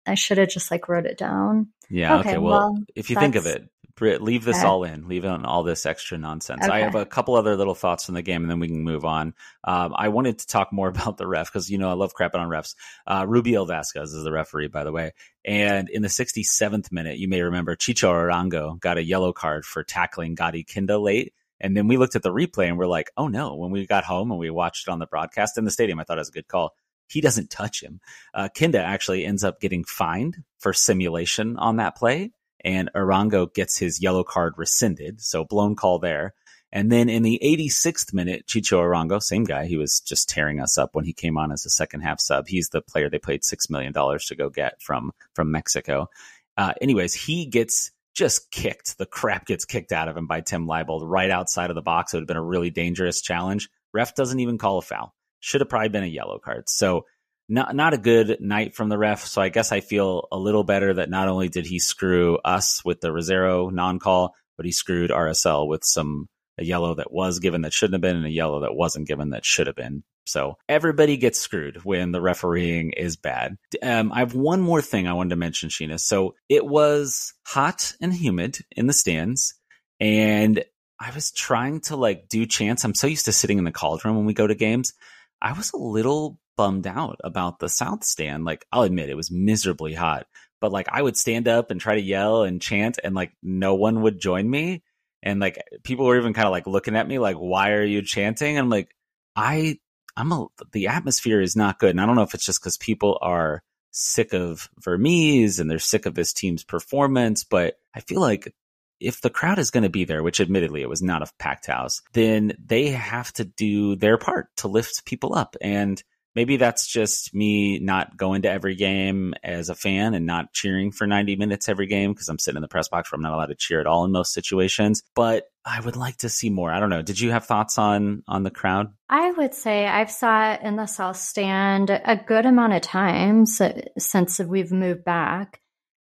[0.05, 1.67] I should have just like wrote it down.
[1.89, 2.19] Yeah.
[2.19, 2.29] Okay.
[2.29, 3.67] okay well, well, if you think of it,
[3.99, 5.07] leave this all in.
[5.07, 6.63] Leave in all this extra nonsense.
[6.63, 6.71] Okay.
[6.71, 9.05] I have a couple other little thoughts from the game, and then we can move
[9.05, 9.33] on.
[9.63, 12.35] Um, I wanted to talk more about the ref because you know I love crapping
[12.35, 12.75] on refs.
[13.05, 15.13] Uh, Rubiel Vasquez is the referee, by the way.
[15.45, 19.83] And in the 67th minute, you may remember Chicho Arango got a yellow card for
[19.83, 21.33] tackling Gadi Kinda late.
[21.59, 24.03] And then we looked at the replay and we're like, oh no, when we got
[24.03, 26.29] home and we watched it on the broadcast in the stadium, I thought it was
[26.29, 26.75] a good call.
[27.07, 28.01] He doesn't touch him.
[28.33, 32.31] Uh, Kinda actually ends up getting fined for simulation on that play
[32.63, 35.21] and Arango gets his yellow card rescinded.
[35.21, 36.33] So blown call there.
[36.71, 40.77] And then in the 86th minute, Chicho Arango, same guy, he was just tearing us
[40.77, 42.47] up when he came on as a second half sub.
[42.47, 46.09] He's the player they paid $6 million to go get from, from Mexico.
[46.57, 48.97] Uh, anyways, he gets just kicked.
[48.97, 52.13] The crap gets kicked out of him by Tim Leibold right outside of the box.
[52.13, 53.69] It would have been a really dangerous challenge.
[53.93, 55.13] Ref doesn't even call a foul.
[55.39, 56.67] Should have probably been a yellow card.
[56.67, 57.05] So
[57.49, 59.25] not not a good night from the ref.
[59.25, 62.83] So I guess I feel a little better that not only did he screw us
[62.83, 67.39] with the Rosero non call, but he screwed RSL with some a yellow that was
[67.39, 70.03] given that shouldn't have been and a yellow that wasn't given that should have been.
[70.25, 73.57] So everybody gets screwed when the refereeing is bad.
[73.81, 75.99] Um, I have one more thing I wanted to mention, Sheena.
[75.99, 79.53] So it was hot and humid in the stands,
[79.99, 80.63] and
[80.99, 82.83] I was trying to like do chants.
[82.83, 84.93] I'm so used to sitting in the cauldron when we go to games.
[85.41, 88.43] I was a little bummed out about the South stand.
[88.43, 90.27] Like, I'll admit it was miserably hot,
[90.59, 93.75] but like I would stand up and try to yell and chant, and like no
[93.75, 94.83] one would join me.
[95.23, 98.01] And like people were even kind of like looking at me like, why are you
[98.01, 98.57] chanting?
[98.57, 98.93] And I'm like,
[99.35, 99.79] I,
[100.15, 101.91] I'm a, the atmosphere is not good.
[101.91, 105.79] And I don't know if it's just because people are sick of Vermes and they're
[105.79, 108.53] sick of this team's performance, but I feel like
[108.99, 111.67] if the crowd is going to be there, which admittedly it was not a packed
[111.67, 115.55] house, then they have to do their part to lift people up.
[115.61, 116.01] And
[116.37, 120.91] maybe that's just me not going to every game as a fan and not cheering
[120.91, 123.33] for 90 minutes every game because I'm sitting in the press box where I'm not
[123.33, 125.01] allowed to cheer at all in most situations.
[125.15, 126.71] But I would like to see more.
[126.71, 127.01] I don't know.
[127.01, 128.93] Did you have thoughts on on the crowd?
[129.09, 133.59] I would say I've sat in the South Stand a good amount of times
[133.97, 135.59] since we've moved back.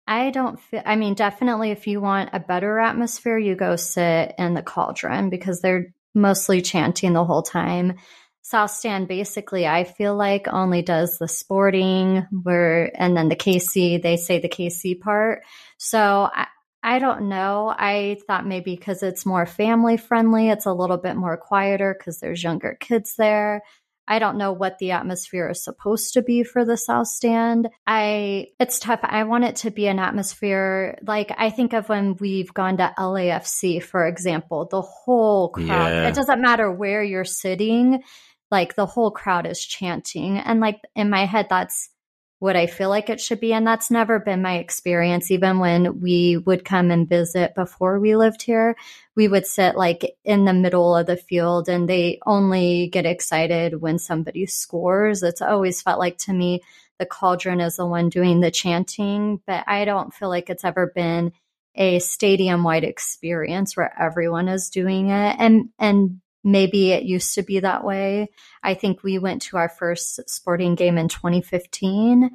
[0.08, 4.34] I don't feel, I mean, definitely if you want a better atmosphere, you go sit
[4.38, 7.98] in the cauldron because they're mostly chanting the whole time.
[8.42, 14.02] South Stand basically, I feel like only does the sporting where, and then the KC,
[14.02, 15.44] they say the KC part.
[15.78, 16.48] So I,
[16.84, 17.74] I don't know.
[17.76, 22.20] I thought maybe because it's more family friendly, it's a little bit more quieter because
[22.20, 23.62] there's younger kids there.
[24.08, 27.70] I don't know what the atmosphere is supposed to be for the South Stand.
[27.88, 29.00] I it's tough.
[29.04, 32.94] I want it to be an atmosphere like I think of when we've gone to
[32.98, 35.68] LAFC, for example, the whole crowd.
[35.68, 36.10] Yeah.
[36.10, 38.04] It doesn't matter where you're sitting,
[38.52, 40.38] like the whole crowd is chanting.
[40.38, 41.90] And like in my head, that's
[42.40, 43.54] what I feel like it should be.
[43.54, 45.30] And that's never been my experience.
[45.30, 48.76] Even when we would come and visit before we lived here,
[49.16, 53.80] we would sit like in the middle of the field and they only get excited
[53.80, 55.22] when somebody scores.
[55.22, 56.62] It's always felt like to me
[56.98, 60.92] the cauldron is the one doing the chanting, but I don't feel like it's ever
[60.94, 61.34] been
[61.76, 65.36] a stadium wide experience where everyone is doing it.
[65.38, 68.30] And, and maybe it used to be that way.
[68.64, 72.30] I think we went to our first sporting game in 2015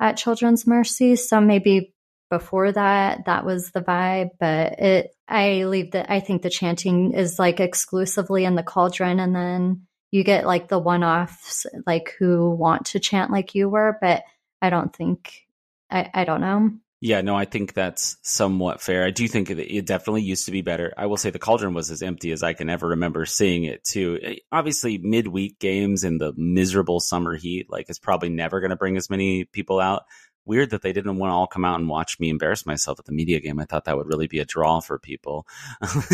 [0.00, 1.16] at Children's Mercy.
[1.16, 1.94] So maybe
[2.30, 4.30] before that, that was the vibe.
[4.40, 6.10] But it, I leave that.
[6.10, 10.68] I think the chanting is like exclusively in the cauldron, and then you get like
[10.68, 13.98] the one offs, like who want to chant like you were.
[14.00, 14.24] But
[14.60, 15.46] I don't think.
[15.90, 16.70] I, I don't know.
[17.04, 19.04] Yeah, no, I think that's somewhat fair.
[19.04, 20.94] I do think it, it, definitely used to be better.
[20.96, 23.82] I will say the cauldron was as empty as I can ever remember seeing it
[23.82, 24.20] too.
[24.22, 28.76] Eh, obviously, midweek games in the miserable summer heat, like, it's probably never going to
[28.76, 30.04] bring as many people out.
[30.44, 33.04] Weird that they didn't want to all come out and watch me embarrass myself at
[33.04, 33.58] the media game.
[33.58, 35.44] I thought that would really be a draw for people.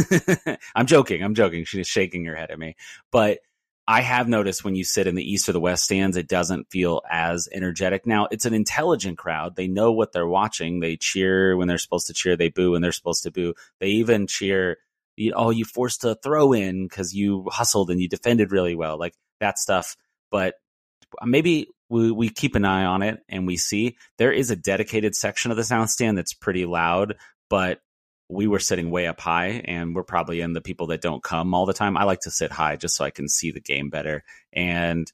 [0.74, 1.22] I'm joking.
[1.22, 1.64] I'm joking.
[1.64, 2.77] She's shaking her head at me,
[3.11, 3.40] but
[3.90, 6.70] I have noticed when you sit in the east or the west stands, it doesn't
[6.70, 8.07] feel as energetic.
[8.07, 9.57] Now, it's an intelligent crowd.
[9.57, 10.81] They know what they're watching.
[10.81, 12.37] They cheer when they're supposed to cheer.
[12.37, 13.55] They boo when they're supposed to boo.
[13.81, 14.77] They even cheer,
[15.16, 18.98] you oh, you forced a throw in because you hustled and you defended really well,
[18.98, 19.96] like that stuff.
[20.31, 20.57] But
[21.24, 25.14] maybe we, we keep an eye on it and we see there is a dedicated
[25.14, 27.16] section of the South stand that's pretty loud,
[27.48, 27.81] but
[28.29, 31.55] we were sitting way up high and we're probably in the people that don't come
[31.55, 31.97] all the time.
[31.97, 34.23] I like to sit high just so I can see the game better.
[34.53, 35.11] And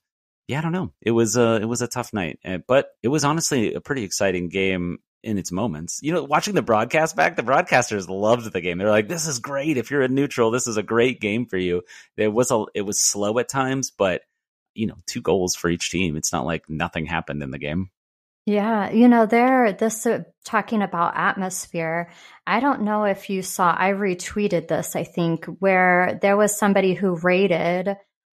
[0.48, 0.92] yeah, I don't know.
[1.00, 4.04] It was a it was a tough night, eh, but it was honestly a pretty
[4.04, 6.00] exciting game in its moments.
[6.02, 8.78] You know, watching the broadcast back, the broadcasters loved the game.
[8.78, 9.78] They're like, "This is great.
[9.78, 11.82] If you're a neutral, this is a great game for you."
[12.16, 14.22] It was a it was slow at times, but
[14.74, 16.16] you know, two goals for each team.
[16.16, 17.90] It's not like nothing happened in the game.
[18.46, 22.10] Yeah, you know, there, this uh, talking about atmosphere.
[22.46, 26.92] I don't know if you saw, I retweeted this, I think, where there was somebody
[26.92, 27.96] who rated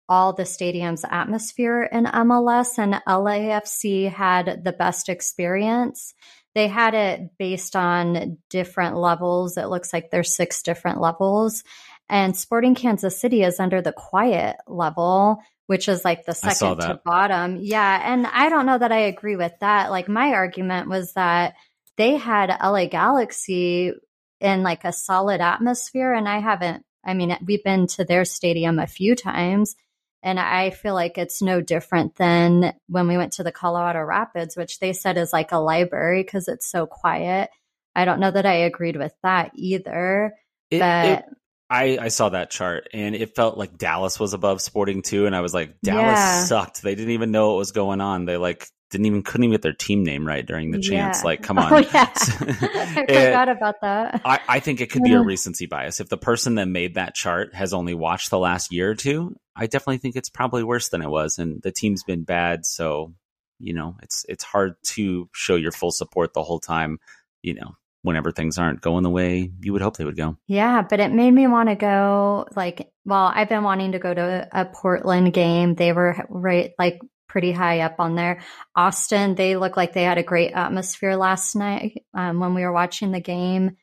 [0.09, 6.15] all the stadium's atmosphere in MLS, and LAFC had the best experience.
[6.55, 9.57] They had it based on different levels.
[9.57, 11.65] It looks like there's six different levels.
[12.09, 17.01] And Sporting Kansas City is under the quiet level, which is like the second to
[17.05, 17.59] bottom.
[17.61, 18.01] Yeah.
[18.05, 19.91] And I don't know that I agree with that.
[19.91, 21.55] Like my argument was that
[21.97, 23.93] they had LA Galaxy
[24.41, 26.13] in like a solid atmosphere.
[26.13, 29.75] And I haven't, I mean, we've been to their stadium a few times.
[30.23, 34.57] And I feel like it's no different than when we went to the Colorado Rapids,
[34.57, 37.51] which they said is like a library because it's so quiet.
[37.95, 40.35] I don't know that I agreed with that either.
[40.71, 41.25] It, but it,
[41.69, 45.35] I, I saw that chart and it felt like Dallas was above Sporting too, and
[45.35, 46.45] I was like, Dallas yeah.
[46.45, 46.83] sucked.
[46.83, 48.25] They didn't even know what was going on.
[48.25, 51.19] They like didn't even couldn't even get their team name right during the chance.
[51.19, 51.25] Yeah.
[51.25, 51.73] Like, come oh, on.
[51.73, 52.11] Oh, yeah.
[52.15, 54.21] I forgot about that.
[54.25, 55.99] I, I think it could be a recency bias.
[55.99, 59.35] If the person that made that chart has only watched the last year or two,
[59.57, 61.39] I definitely think it's probably worse than it was.
[61.39, 63.13] And the team's been bad, so
[63.59, 66.99] you know, it's it's hard to show your full support the whole time.
[67.43, 67.77] You know,
[68.07, 70.37] whenever things aren't going the way you would hope they would go.
[70.47, 74.13] Yeah, but it made me want to go like well, I've been wanting to go
[74.13, 75.75] to a Portland game.
[75.75, 78.43] They were right like pretty high up on there.
[78.75, 82.73] Austin, they look like they had a great atmosphere last night um, when we were
[82.73, 83.77] watching the game.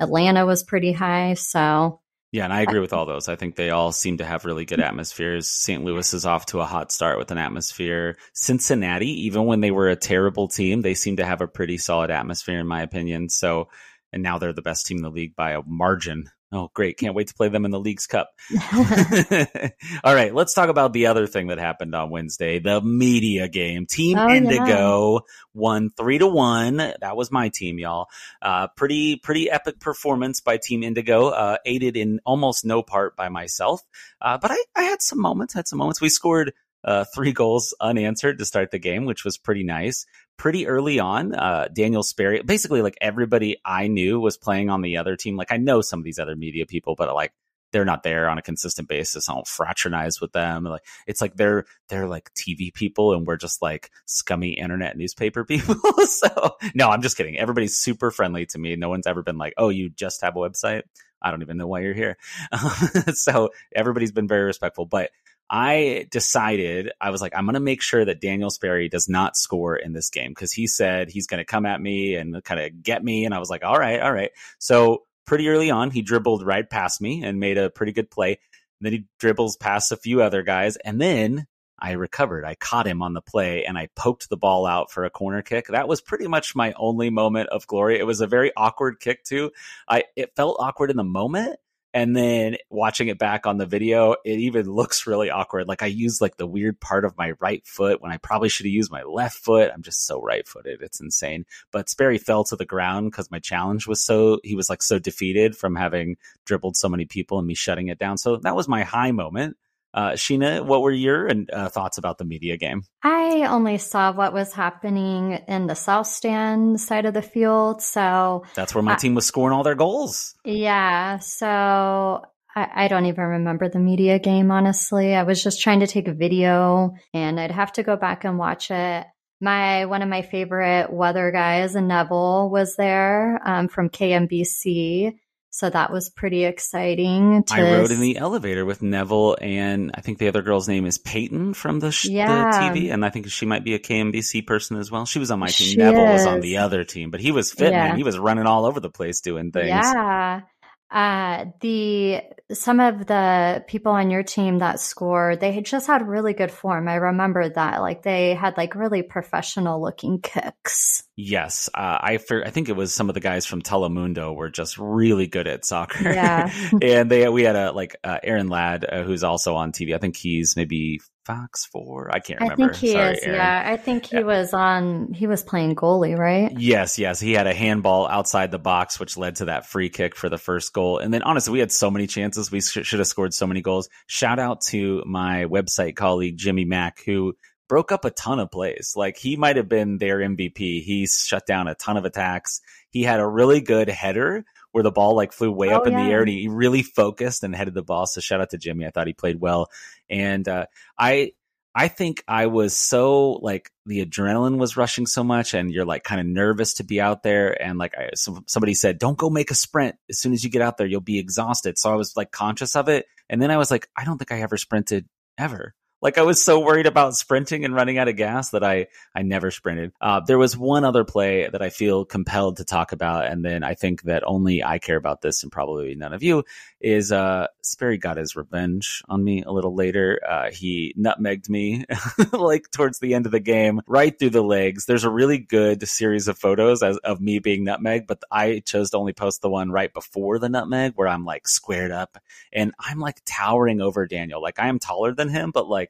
[0.00, 3.28] Atlanta was pretty high, so yeah, and I agree with all those.
[3.28, 5.48] I think they all seem to have really good atmospheres.
[5.48, 5.82] St.
[5.82, 8.18] Louis is off to a hot start with an atmosphere.
[8.34, 12.10] Cincinnati, even when they were a terrible team, they seem to have a pretty solid
[12.10, 13.30] atmosphere, in my opinion.
[13.30, 13.68] So,
[14.12, 16.30] and now they're the best team in the league by a margin.
[16.50, 16.96] Oh, great.
[16.96, 18.30] Can't wait to play them in the League's Cup.
[20.04, 23.84] All right, let's talk about the other thing that happened on Wednesday the media game.
[23.86, 25.18] Team Oh, Indigo yeah.
[25.52, 26.76] won three to one.
[26.76, 28.06] That was my team, y'all.
[28.40, 33.28] Uh, pretty, pretty epic performance by Team Indigo, uh, aided in almost no part by
[33.28, 33.82] myself.
[34.20, 36.00] Uh, but I, I had some moments, had some moments.
[36.00, 40.06] We scored uh, three goals unanswered to start the game, which was pretty nice.
[40.38, 44.96] Pretty early on, uh, Daniel Sperry, basically like everybody I knew was playing on the
[44.96, 45.36] other team.
[45.36, 47.32] Like I know some of these other media people, but like
[47.72, 49.28] they're not there on a consistent basis.
[49.28, 50.64] I don't fraternize with them.
[50.64, 55.44] Like it's like they're they're like TV people, and we're just like scummy internet newspaper
[55.46, 55.76] people.
[56.06, 57.38] so no, I'm just kidding.
[57.38, 58.76] Everybody's super friendly to me.
[58.76, 60.82] No one's ever been like, "Oh, you just have a website."
[61.20, 62.16] I don't even know why you're here.
[63.14, 65.10] so everybody's been very respectful, but
[65.50, 69.36] I decided I was like, I'm going to make sure that Daniel Sperry does not
[69.36, 72.60] score in this game because he said he's going to come at me and kind
[72.60, 73.24] of get me.
[73.24, 74.30] And I was like, all right, all right.
[74.58, 78.32] So pretty early on, he dribbled right past me and made a pretty good play.
[78.32, 80.76] And then he dribbles past a few other guys.
[80.76, 81.46] And then
[81.78, 82.44] I recovered.
[82.44, 85.42] I caught him on the play and I poked the ball out for a corner
[85.42, 85.68] kick.
[85.68, 87.98] That was pretty much my only moment of glory.
[87.98, 89.52] It was a very awkward kick too.
[89.88, 91.58] I it felt awkward in the moment.
[91.94, 95.66] And then watching it back on the video, it even looks really awkward.
[95.68, 98.66] Like I used like the weird part of my right foot when I probably should
[98.66, 99.70] have used my left foot.
[99.72, 100.82] I'm just so right footed.
[100.82, 101.46] It's insane.
[101.72, 104.98] But Sperry fell to the ground because my challenge was so, he was like so
[104.98, 108.18] defeated from having dribbled so many people and me shutting it down.
[108.18, 109.56] So that was my high moment.
[109.98, 112.84] Uh, Sheena, what were your uh, thoughts about the media game?
[113.02, 117.82] I only saw what was happening in the south stand side of the field.
[117.82, 120.36] So That's where my team was scoring all their goals.
[120.44, 122.22] Yeah, so
[122.54, 125.16] I, I don't even remember the media game, honestly.
[125.16, 128.38] I was just trying to take a video and I'd have to go back and
[128.38, 129.04] watch it.
[129.40, 135.18] My one of my favorite weather guys, Neville, was there um, from KMBC.
[135.58, 137.42] So that was pretty exciting.
[137.42, 140.86] To I rode in the elevator with Neville, and I think the other girl's name
[140.86, 142.44] is Peyton from the, sh- Yeah.
[142.72, 145.04] the TV, and I think she might be a KMBC person as well.
[145.04, 145.66] She was on my team.
[145.66, 147.88] She Neville was on the other team, but he was fit, Yeah.
[147.88, 147.96] man.
[147.96, 149.66] He was running all over the place doing things.
[149.70, 150.42] Yeah.
[150.90, 156.08] Uh, the some of the people on your team that scored, they had just had
[156.08, 156.88] really good form.
[156.88, 157.82] I remember that.
[157.82, 161.02] Like they had like really professional looking kicks.
[161.14, 164.48] Yes, uh, I fer- I think it was some of the guys from Telemundo were
[164.48, 166.10] just really good at soccer.
[166.10, 166.50] Yeah.
[166.82, 169.94] and they we had a like uh, Aaron Ladd uh, who's also on TV.
[169.94, 172.10] I think he's maybe Fox Four.
[172.12, 172.64] I can't remember.
[172.64, 173.22] I think he Sorry, is.
[173.22, 173.36] Aaron.
[173.36, 173.62] Yeah.
[173.66, 174.22] I think he Yeah.
[174.22, 176.50] was on, he was playing goalie, right?
[176.58, 177.20] Yes, yes.
[177.20, 180.38] He had a handball outside the box, which led to that free kick for the
[180.38, 180.98] first goal.
[180.98, 182.50] And then, honestly, we had so many chances.
[182.50, 183.88] We sh- should have scored so many goals.
[184.06, 187.34] Shout out to my website colleague, Jimmy Mack, who
[187.68, 188.94] broke up a ton of plays.
[188.96, 190.82] Like, he might have been their MVP.
[190.82, 192.62] He shut down a ton of attacks.
[192.90, 195.94] He had a really good header where the ball like flew way Oh, up in
[195.94, 198.06] the air and he really focused and headed the ball.
[198.06, 198.86] So shout out to Jimmy.
[198.86, 199.68] I thought he played well.
[200.10, 200.66] And, uh,
[200.98, 201.32] I,
[201.74, 206.02] I think I was so like the adrenaline was rushing so much, and you're like
[206.02, 207.62] kind of nervous to be out there.
[207.62, 209.94] And like I, some, somebody said, don't go make a sprint.
[210.10, 211.78] As soon as you get out there, you'll be exhausted.
[211.78, 213.06] So I was like conscious of it.
[213.28, 215.74] And then I was like, I don't think I ever sprinted ever.
[216.00, 219.22] Like I was so worried about sprinting and running out of gas that I I
[219.22, 219.92] never sprinted.
[220.00, 223.64] Uh, there was one other play that I feel compelled to talk about, and then
[223.64, 226.44] I think that only I care about this, and probably none of you.
[226.80, 230.20] Is uh, Sperry got his revenge on me a little later.
[230.26, 231.84] Uh, he nutmegged me
[232.32, 234.86] like towards the end of the game, right through the legs.
[234.86, 238.90] There's a really good series of photos as, of me being nutmegged, but I chose
[238.90, 242.18] to only post the one right before the nutmeg where I'm like squared up
[242.52, 244.40] and I'm like towering over Daniel.
[244.40, 245.87] Like I am taller than him, but like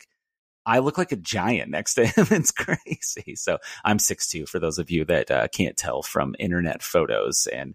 [0.68, 2.26] I look like a giant next to him.
[2.30, 3.34] it's crazy.
[3.34, 7.48] So I'm 6'2 for those of you that uh, can't tell from internet photos.
[7.50, 7.74] And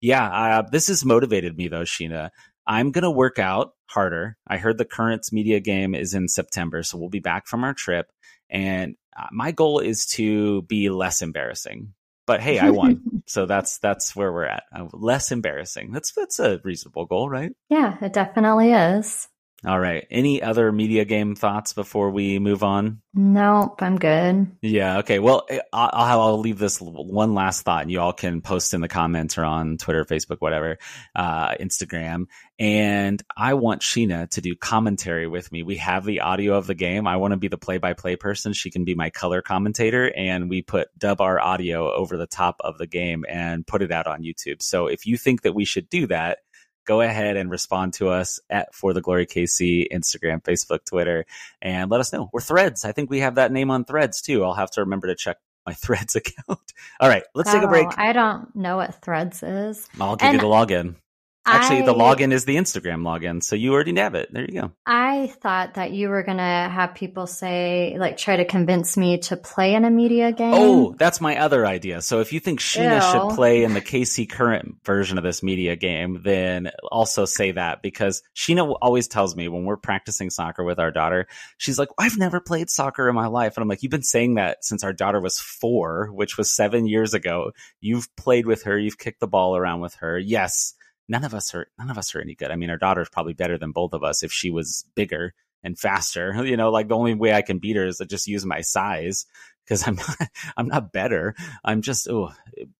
[0.00, 2.30] yeah, uh, this has motivated me though, Sheena.
[2.66, 4.36] I'm going to work out harder.
[4.46, 7.74] I heard the Currents media game is in September, so we'll be back from our
[7.74, 8.10] trip.
[8.50, 11.94] And uh, my goal is to be less embarrassing.
[12.26, 13.02] But hey, I won.
[13.26, 14.62] so that's that's where we're at.
[14.74, 15.90] Uh, less embarrassing.
[15.90, 17.52] That's that's a reasonable goal, right?
[17.68, 19.28] Yeah, it definitely is.
[19.64, 20.04] All right.
[20.10, 23.00] Any other media game thoughts before we move on?
[23.14, 24.50] Nope, I'm good.
[24.60, 24.98] Yeah.
[24.98, 25.20] Okay.
[25.20, 27.82] Well, eh, I'll, I'll I'll leave this one last thought.
[27.82, 30.78] And you all can post in the comments or on Twitter, Facebook, whatever,
[31.14, 32.24] uh, Instagram.
[32.58, 35.62] And I want Sheena to do commentary with me.
[35.62, 37.06] We have the audio of the game.
[37.06, 38.54] I want to be the play by play person.
[38.54, 42.56] She can be my color commentator and we put dub our audio over the top
[42.60, 44.60] of the game and put it out on YouTube.
[44.60, 46.38] So if you think that we should do that,
[46.84, 51.24] go ahead and respond to us at For the Glory KC, Instagram, Facebook, Twitter,
[51.60, 52.30] and let us know.
[52.32, 52.84] We're Threads.
[52.84, 54.44] I think we have that name on Threads too.
[54.44, 56.72] I'll have to remember to check my Threads account.
[57.00, 57.88] All right, let's take a oh, break.
[57.88, 59.88] Oh, I don't know what Threads is.
[60.00, 60.96] I'll give you the login.
[61.44, 64.32] Actually, I, the login is the Instagram login, so you already have it.
[64.32, 64.72] There you go.
[64.86, 69.36] I thought that you were gonna have people say, like, try to convince me to
[69.36, 70.54] play in a media game.
[70.54, 72.00] Oh, that's my other idea.
[72.00, 73.00] So if you think Sheena Ew.
[73.00, 77.82] should play in the KC current version of this media game, then also say that
[77.82, 81.26] because Sheena always tells me when we're practicing soccer with our daughter,
[81.56, 83.56] she's like, I've never played soccer in my life.
[83.56, 86.86] And I'm like, you've been saying that since our daughter was four, which was seven
[86.86, 87.50] years ago.
[87.80, 88.78] You've played with her.
[88.78, 90.18] You've kicked the ball around with her.
[90.18, 90.74] Yes.
[91.12, 92.50] None of us are, none of us are any good.
[92.50, 95.78] I mean, our daughter's probably better than both of us if she was bigger and
[95.78, 96.32] faster.
[96.46, 98.62] You know, like the only way I can beat her is to just use my
[98.62, 99.26] size
[99.62, 101.34] because I'm not, I'm not better.
[101.62, 102.32] I'm just, oh,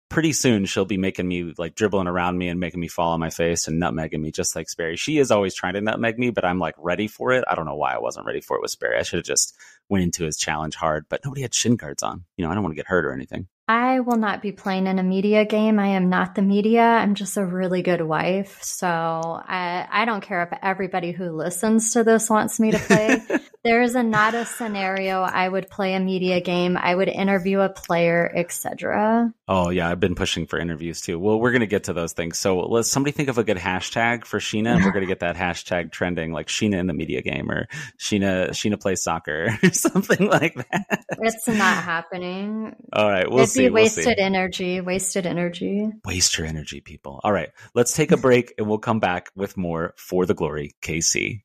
[0.09, 3.21] pretty soon she'll be making me like dribbling around me and making me fall on
[3.21, 4.97] my face and nutmegging me just like Sperry.
[4.97, 7.45] She is always trying to nutmeg me, but I'm like ready for it.
[7.47, 8.99] I don't know why I wasn't ready for it with Sperry.
[8.99, 9.55] I should have just
[9.89, 12.25] went into his challenge hard, but nobody had shin guards on.
[12.37, 13.49] You know, I don't want to get hurt or anything.
[13.69, 15.79] I will not be playing in a media game.
[15.79, 16.83] I am not the media.
[16.83, 18.63] I'm just a really good wife.
[18.63, 23.23] So I, I don't care if everybody who listens to this wants me to play.
[23.65, 26.77] there is a not a scenario I would play a media game.
[26.77, 29.33] I would interview a player, etc.
[29.47, 31.19] Oh yeah, I've been pushing for interviews too.
[31.19, 32.39] Well, we're gonna get to those things.
[32.39, 35.37] So let's somebody think of a good hashtag for Sheena, and we're gonna get that
[35.37, 40.27] hashtag trending, like Sheena in the media game or Sheena Sheena plays soccer or something
[40.29, 41.05] like that.
[41.21, 42.75] It's not happening.
[42.93, 43.61] All right, we'll It'd see.
[43.65, 44.15] be we'll wasted see.
[44.19, 44.81] energy.
[44.81, 45.89] Wasted energy.
[46.05, 47.21] Waste your energy, people.
[47.23, 50.73] All right, let's take a break and we'll come back with more for the glory,
[50.83, 51.43] KC.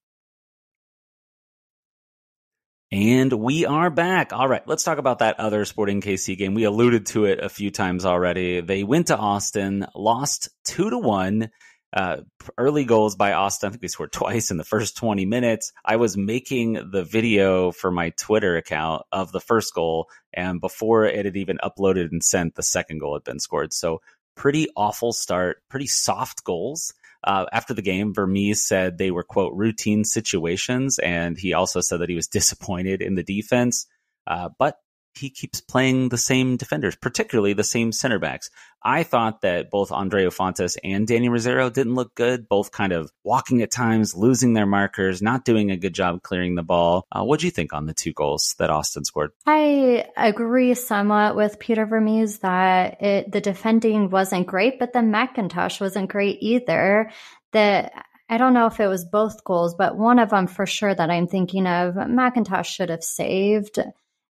[2.91, 4.31] And we are back.
[4.31, 6.53] All right, let's talk about that other Sporting KC game.
[6.53, 8.61] We alluded to it a few times already.
[8.61, 11.49] They went to Austin, lost two to one.
[11.91, 12.17] Uh,
[12.57, 13.67] early goals by Austin.
[13.67, 15.73] I think they scored twice in the first 20 minutes.
[15.83, 21.05] I was making the video for my Twitter account of the first goal, and before
[21.05, 23.73] it had even uploaded and sent, the second goal had been scored.
[23.73, 24.01] So
[24.35, 26.93] pretty awful start, pretty soft goals.
[27.27, 30.97] Uh, after the game, Vermes said they were, quote, routine situations.
[30.97, 33.85] And he also said that he was disappointed in the defense.
[34.25, 34.77] Uh, but
[35.17, 38.49] he keeps playing the same defenders, particularly the same center backs.
[38.83, 43.11] I thought that both Andreu Fontàs and Danny Rosero didn't look good, both kind of
[43.23, 47.05] walking at times, losing their markers, not doing a good job clearing the ball.
[47.11, 49.31] Uh, what do you think on the two goals that Austin scored?
[49.45, 55.81] I agree somewhat with Peter Vermes that it, the defending wasn't great, but the McIntosh
[55.81, 57.11] wasn't great either.
[57.51, 57.91] The
[58.29, 61.09] I don't know if it was both goals, but one of them for sure that
[61.09, 63.79] I'm thinking of, McIntosh should have saved.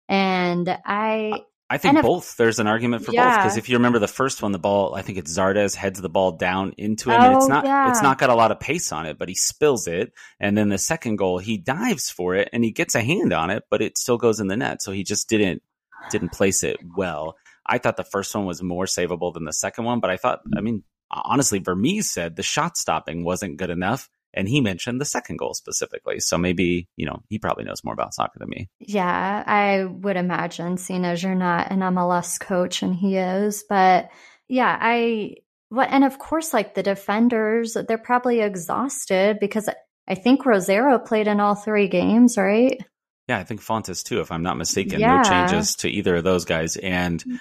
[0.10, 2.38] And I I think And if- both.
[2.38, 5.02] There's an argument for both because if you remember the first one, the ball, I
[5.02, 7.90] think it's Zardes heads the ball down into him, and it's Oh, not yeah.
[7.90, 10.70] it's not got a lot of pace on it, but he spills it, and then
[10.70, 13.82] the second goal, he dives for it and he gets a hand on it, but
[13.82, 14.82] it still goes in the net.
[14.82, 15.62] So he just didn't
[16.10, 17.36] didn't place it well.
[17.66, 20.40] I thought the first one was more savable than the second one, but I thought,
[20.56, 24.10] I mean, honestly, Vermes said the shot stopping wasn't good enough.
[24.38, 26.20] And he mentioned the second goal specifically.
[26.20, 28.70] So maybe, you know, he probably knows more about soccer than me.
[28.80, 33.66] Yeah, I would imagine, seeing as you're not an MLS coach and he is.
[33.68, 34.10] But
[34.48, 35.38] yeah, I,
[35.70, 39.70] what, and of course, like the defenders, they're probably exhausted because
[40.08, 42.80] I think Rosero played in all three games, right?
[43.28, 45.00] Yeah, I think Fontàs too, if I'm not mistaken.
[45.00, 45.18] Yeah.
[45.18, 46.78] No changes to either of those guys.
[46.78, 47.40] And mm.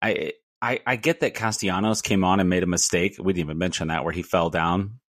[0.00, 0.32] I,
[0.62, 3.16] I I get that Castellanos came on and made a mistake.
[3.18, 5.00] We didn't even mention that where he fell down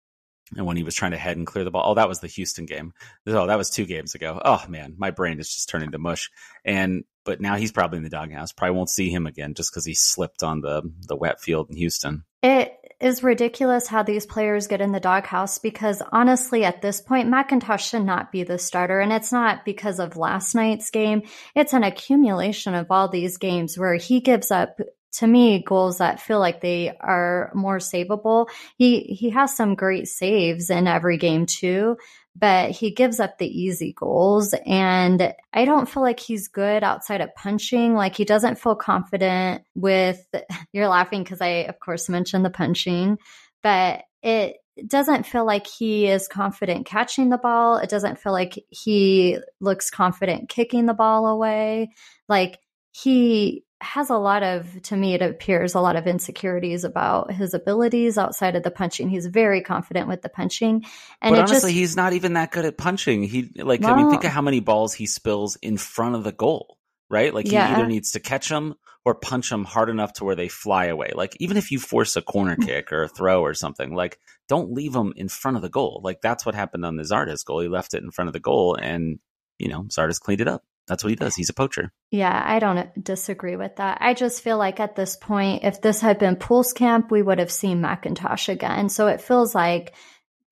[0.54, 1.90] and when he was trying to head and clear the ball.
[1.90, 2.92] Oh, that was the Houston game.
[3.26, 4.40] Oh, that was two games ago.
[4.44, 6.30] Oh man, my brain is just turning to mush.
[6.64, 8.52] And but now he's probably in the doghouse.
[8.52, 11.76] Probably won't see him again just because he slipped on the the wet field in
[11.76, 12.24] Houston.
[12.42, 17.28] It is ridiculous how these players get in the doghouse because honestly, at this point,
[17.28, 19.00] McIntosh should not be the starter.
[19.00, 21.22] And it's not because of last night's game.
[21.54, 24.78] It's an accumulation of all these games where he gives up
[25.12, 28.48] to me goals that feel like they are more savable.
[28.76, 31.96] He he has some great saves in every game too,
[32.34, 37.20] but he gives up the easy goals and I don't feel like he's good outside
[37.20, 37.94] of punching.
[37.94, 40.24] Like he doesn't feel confident with
[40.72, 43.18] you're laughing because I of course mentioned the punching,
[43.62, 47.78] but it doesn't feel like he is confident catching the ball.
[47.78, 51.92] It doesn't feel like he looks confident kicking the ball away.
[52.28, 52.58] Like
[53.02, 57.52] he has a lot of, to me, it appears a lot of insecurities about his
[57.52, 59.10] abilities outside of the punching.
[59.10, 60.86] He's very confident with the punching,
[61.20, 63.24] and but honestly, just he's not even that good at punching.
[63.24, 66.32] He like I mean, think of how many balls he spills in front of the
[66.32, 66.78] goal,
[67.10, 67.34] right?
[67.34, 67.70] Like he Yeah.
[67.72, 71.12] either needs to catch them or punch them hard enough to where they fly away.
[71.14, 72.64] Like even if you force a corner mm.
[72.64, 74.18] kick or a throw or something, like
[74.48, 76.00] don't leave them in front of the goal.
[76.02, 77.60] Like that's what happened on the Zardes goal.
[77.60, 79.18] He left it in front of the goal, and
[79.58, 80.64] you know Zardes cleaned it up.
[80.86, 81.34] That's what he does.
[81.34, 81.92] He's a poacher.
[82.10, 83.98] Yeah, I don't disagree with that.
[84.00, 87.50] I just feel like at this point, if this had been Pulskamp, we would have
[87.50, 88.88] seen McIntosh again.
[88.88, 89.94] So it feels like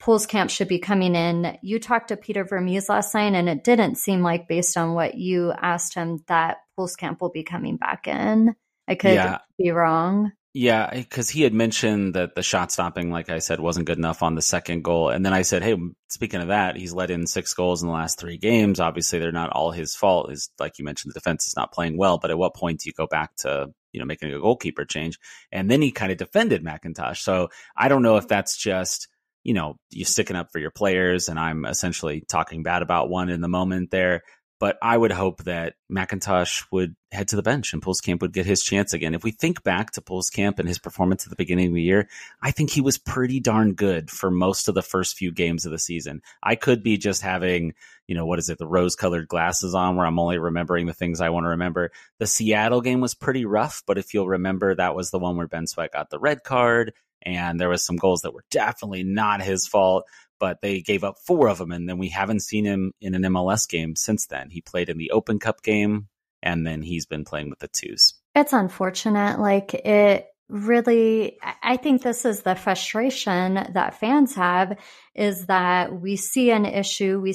[0.02, 1.56] Pulskamp should be coming in.
[1.62, 5.14] You talked to Peter Vermes last night, and it didn't seem like, based on what
[5.14, 8.54] you asked him, that Pulskamp will be coming back in.
[8.88, 9.38] I could yeah.
[9.56, 10.32] be wrong.
[10.56, 14.22] Yeah, because he had mentioned that the shot stopping, like I said, wasn't good enough
[14.22, 15.08] on the second goal.
[15.08, 15.76] And then I said, hey,
[16.08, 18.78] speaking of that, he's let in six goals in the last three games.
[18.78, 20.30] Obviously, they're not all his fault.
[20.30, 22.18] Is like you mentioned, the defense is not playing well.
[22.18, 25.18] But at what point do you go back to you know making a goalkeeper change?
[25.50, 27.16] And then he kind of defended McIntosh.
[27.18, 29.08] So I don't know if that's just
[29.42, 33.28] you know you sticking up for your players, and I'm essentially talking bad about one
[33.28, 34.22] in the moment there.
[34.60, 38.46] But I would hope that McIntosh would head to the bench and Pulskamp would get
[38.46, 39.14] his chance again.
[39.14, 42.08] If we think back to Pulskamp and his performance at the beginning of the year,
[42.40, 45.72] I think he was pretty darn good for most of the first few games of
[45.72, 46.22] the season.
[46.42, 47.74] I could be just having,
[48.06, 50.94] you know, what is it, the rose colored glasses on where I'm only remembering the
[50.94, 51.90] things I want to remember.
[52.18, 55.48] The Seattle game was pretty rough, but if you'll remember, that was the one where
[55.48, 56.92] Ben Sweat got the red card
[57.24, 60.04] and there was some goals that were definitely not his fault
[60.38, 63.22] but they gave up four of them, and then we haven't seen him in an
[63.22, 64.50] MLS game since then.
[64.50, 66.08] He played in the Open Cup game,
[66.42, 68.14] and then he's been playing with the twos.
[68.34, 69.40] It's unfortunate.
[69.40, 74.78] Like it really, I think this is the frustration that fans have
[75.14, 77.20] is that we see an issue.
[77.20, 77.34] We,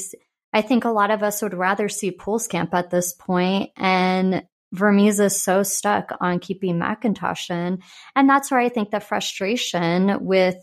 [0.53, 5.19] I think a lot of us would rather see Pulskamp at this point, and Vermes
[5.19, 7.79] is so stuck on keeping McIntosh in.
[8.15, 10.57] And that's where I think the frustration with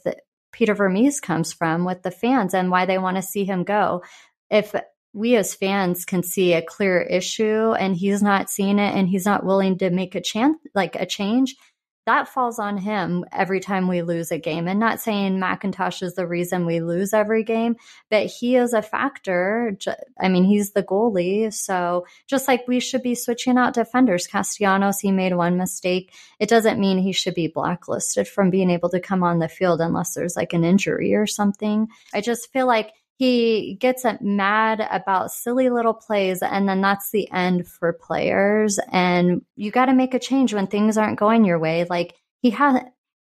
[0.56, 4.02] Peter Vermes comes from with the fans and why they want to see him go.
[4.50, 4.74] If
[5.12, 9.26] we as fans can see a clear issue and he's not seeing it and he's
[9.26, 11.56] not willing to make a chance like a change,
[12.06, 14.68] that falls on him every time we lose a game.
[14.68, 17.76] And not saying McIntosh is the reason we lose every game,
[18.10, 19.76] but he is a factor.
[20.18, 21.52] I mean, he's the goalie.
[21.52, 26.12] So just like we should be switching out defenders, Castellanos, he made one mistake.
[26.38, 29.80] It doesn't mean he should be blacklisted from being able to come on the field
[29.80, 31.88] unless there's like an injury or something.
[32.14, 37.30] I just feel like he gets mad about silly little plays and then that's the
[37.32, 38.78] end for players.
[38.92, 41.86] And you got to make a change when things aren't going your way.
[41.88, 42.82] Like he has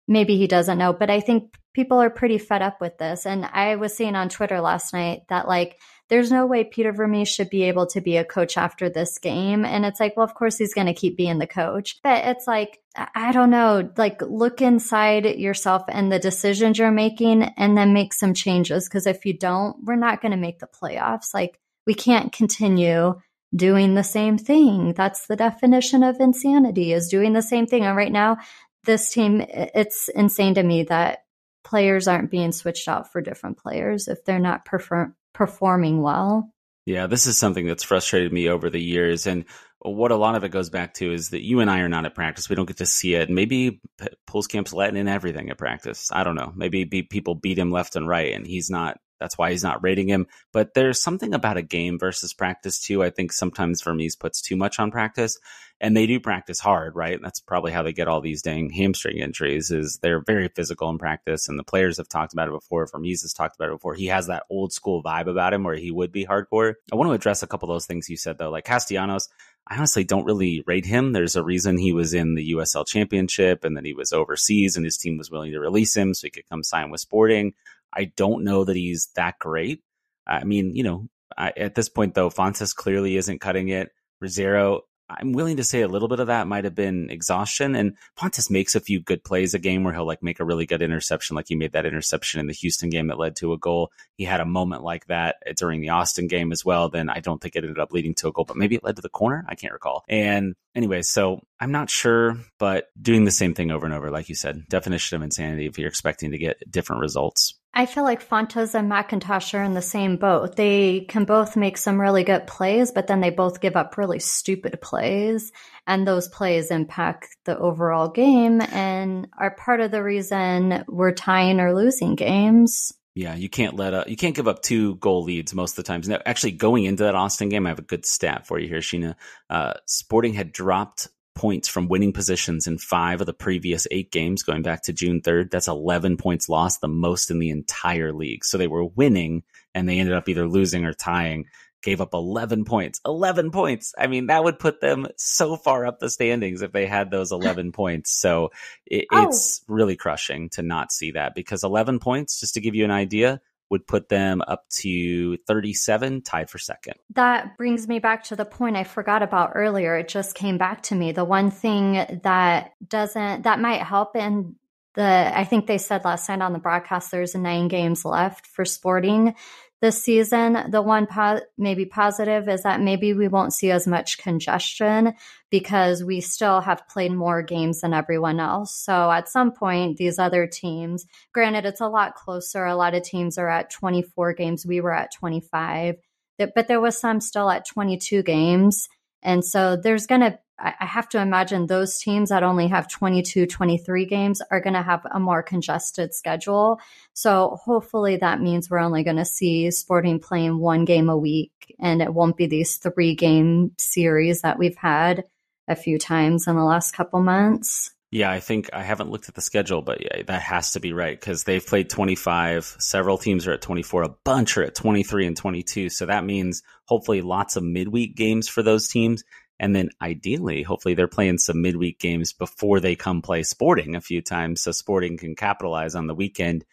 [0.07, 3.25] maybe he doesn't know but i think people are pretty fed up with this.
[3.25, 5.79] And i was seeing on twitter last night that like
[6.09, 9.63] there's no way Peter Vermes should be able to be a coach after this game.
[9.63, 11.99] And it's like, well, of course he's going to keep being the coach.
[12.03, 17.43] But it's like, I don't know, like look inside yourself and the decisions you're making
[17.43, 18.89] and then make some changes.
[18.89, 21.33] Cause if you don't, we're not going to make the playoffs.
[21.33, 23.19] Like we can't continue
[23.55, 24.93] doing the same thing.
[24.93, 27.83] That's the definition of insanity is doing the same thing.
[27.83, 28.37] And right now,
[28.85, 31.23] this team, it's insane to me that
[31.63, 36.51] players aren't being switched out for different players if they're not perform- performing well.
[36.85, 39.27] Yeah, this is something that's frustrated me over the years.
[39.27, 39.45] And
[39.79, 42.05] what a lot of it goes back to is that you and I are not
[42.05, 42.49] at practice.
[42.49, 43.29] We don't get to see it.
[43.29, 43.81] Maybe
[44.27, 46.09] Pulskamp's letting in everything at practice.
[46.11, 46.51] I don't know.
[46.55, 50.07] Maybe people beat him left and right, and he's not that's why he's not rating
[50.07, 50.27] him.
[50.53, 53.03] But there's something about a game versus practice too.
[53.03, 55.37] I think sometimes Vermes puts too much on practice,
[55.81, 57.19] and they do practice hard, right?
[57.21, 59.71] That's probably how they get all these dang hamstring injuries.
[59.71, 62.85] Is they're very physical in practice, and the players have talked about it before.
[62.87, 63.93] Vermes has talked about it before.
[63.95, 66.73] He has that old school vibe about him where he would be hardcore.
[66.91, 69.29] I want to address a couple of those things you said though, like Castellanos.
[69.67, 71.13] I honestly don't really rate him.
[71.13, 74.85] There's a reason he was in the USL Championship and then he was overseas and
[74.85, 77.53] his team was willing to release him so he could come sign with Sporting.
[77.93, 79.83] I don't know that he's that great.
[80.25, 81.07] I mean, you know,
[81.37, 83.91] I, at this point though, Fontàs clearly isn't cutting it.
[84.23, 87.75] Rosero I'm willing to say a little bit of that might have been exhaustion.
[87.75, 90.65] And Fontàs makes a few good plays a game where he'll like make a really
[90.65, 93.57] good interception, like he made that interception in the Houston game that led to a
[93.57, 93.91] goal.
[94.15, 96.89] He had a moment like that during the Austin game as well.
[96.89, 98.97] Then I don't think it ended up leading to a goal, but maybe it led
[98.97, 99.45] to the corner.
[99.47, 100.03] I can't recall.
[100.07, 104.29] And anyway, so I'm not sure, but doing the same thing over and over, like
[104.29, 107.58] you said, definition of insanity if you're expecting to get different results.
[107.73, 110.55] I feel like Fontàs and McIntosh are in the same boat.
[110.55, 114.19] They can both make some really good plays, but then they both give up really
[114.19, 115.51] stupid plays.
[115.85, 121.59] And those plays impact the overall game and are part of the reason we're tying
[121.59, 122.91] or losing games.
[123.15, 125.87] Yeah, you can't let up, you can't give up two goal leads most of the
[125.87, 126.07] times.
[126.07, 128.79] Now, actually, going into that Austin game, I have a good stat for you here,
[128.79, 129.15] Sheena.
[129.49, 134.43] Uh, Sporting had dropped points from winning positions in five of the previous eight games
[134.43, 135.51] going back to June 3rd.
[135.51, 138.43] That's 11 points lost, the most in the entire league.
[138.43, 141.45] So they were winning and they ended up either losing or tying.
[141.81, 142.99] Gave up 11 points.
[143.05, 143.93] 11 points.
[143.97, 147.31] I mean, that would put them so far up the standings if they had those
[147.31, 148.11] 11 points.
[148.11, 148.49] So
[148.85, 149.27] it, oh.
[149.27, 152.91] it's really crushing to not see that because 11 points, just to give you an
[152.91, 153.39] idea,
[153.69, 156.95] would put them up to 37, tied for second.
[157.13, 159.97] That brings me back to the point I forgot about earlier.
[159.97, 161.11] It just came back to me.
[161.11, 164.55] The one thing that doesn't, that might help in
[164.95, 168.65] the, I think they said last night on the broadcast, there's nine games left for
[168.65, 169.35] sporting
[169.81, 170.71] this season.
[170.71, 175.13] The one po- maybe positive is that maybe we won't see as much congestion
[175.49, 178.75] because we still have played more games than everyone else.
[178.75, 182.65] So at some point, these other teams, granted, it's a lot closer.
[182.65, 184.65] A lot of teams are at 24 games.
[184.65, 185.95] We were at 25,
[186.37, 188.87] but there was some still at 22 games.
[189.21, 193.45] And so there's going to I have to imagine those teams that only have 22,
[193.45, 196.79] 23 games are going to have a more congested schedule.
[197.13, 201.75] So hopefully that means we're only going to see Sporting playing one game a week
[201.79, 205.23] and it won't be these three game series that we've had
[205.67, 207.91] a few times in the last couple months.
[208.11, 210.93] Yeah, I think I haven't looked at the schedule, but yeah, that has to be
[210.93, 212.77] right because they've played 25.
[212.79, 214.01] Several teams are at 24.
[214.01, 215.89] A bunch are at 23 and 22.
[215.89, 219.23] So that means hopefully lots of midweek games for those teams.
[219.59, 224.01] And then ideally, hopefully they're playing some midweek games before they come play sporting a
[224.01, 226.65] few times so sporting can capitalize on the weekend.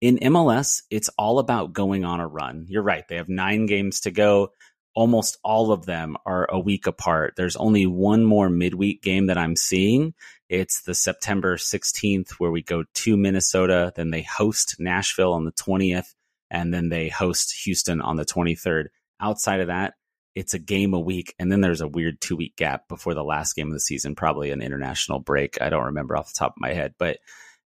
[0.00, 2.66] In MLS, it's all about going on a run.
[2.68, 3.06] You're right.
[3.06, 4.52] They have nine games to go.
[4.94, 7.34] Almost all of them are a week apart.
[7.36, 10.12] There's only one more midweek game that I'm seeing.
[10.48, 13.92] It's the September 16th where we go to Minnesota.
[13.94, 16.14] Then they host Nashville on the 20th
[16.50, 18.86] and then they host Houston on the 23rd.
[19.20, 19.94] Outside of that,
[20.34, 23.24] it's a game a week, and then there's a weird two week gap before the
[23.24, 25.60] last game of the season, probably an international break.
[25.60, 27.18] I don't remember off the top of my head, but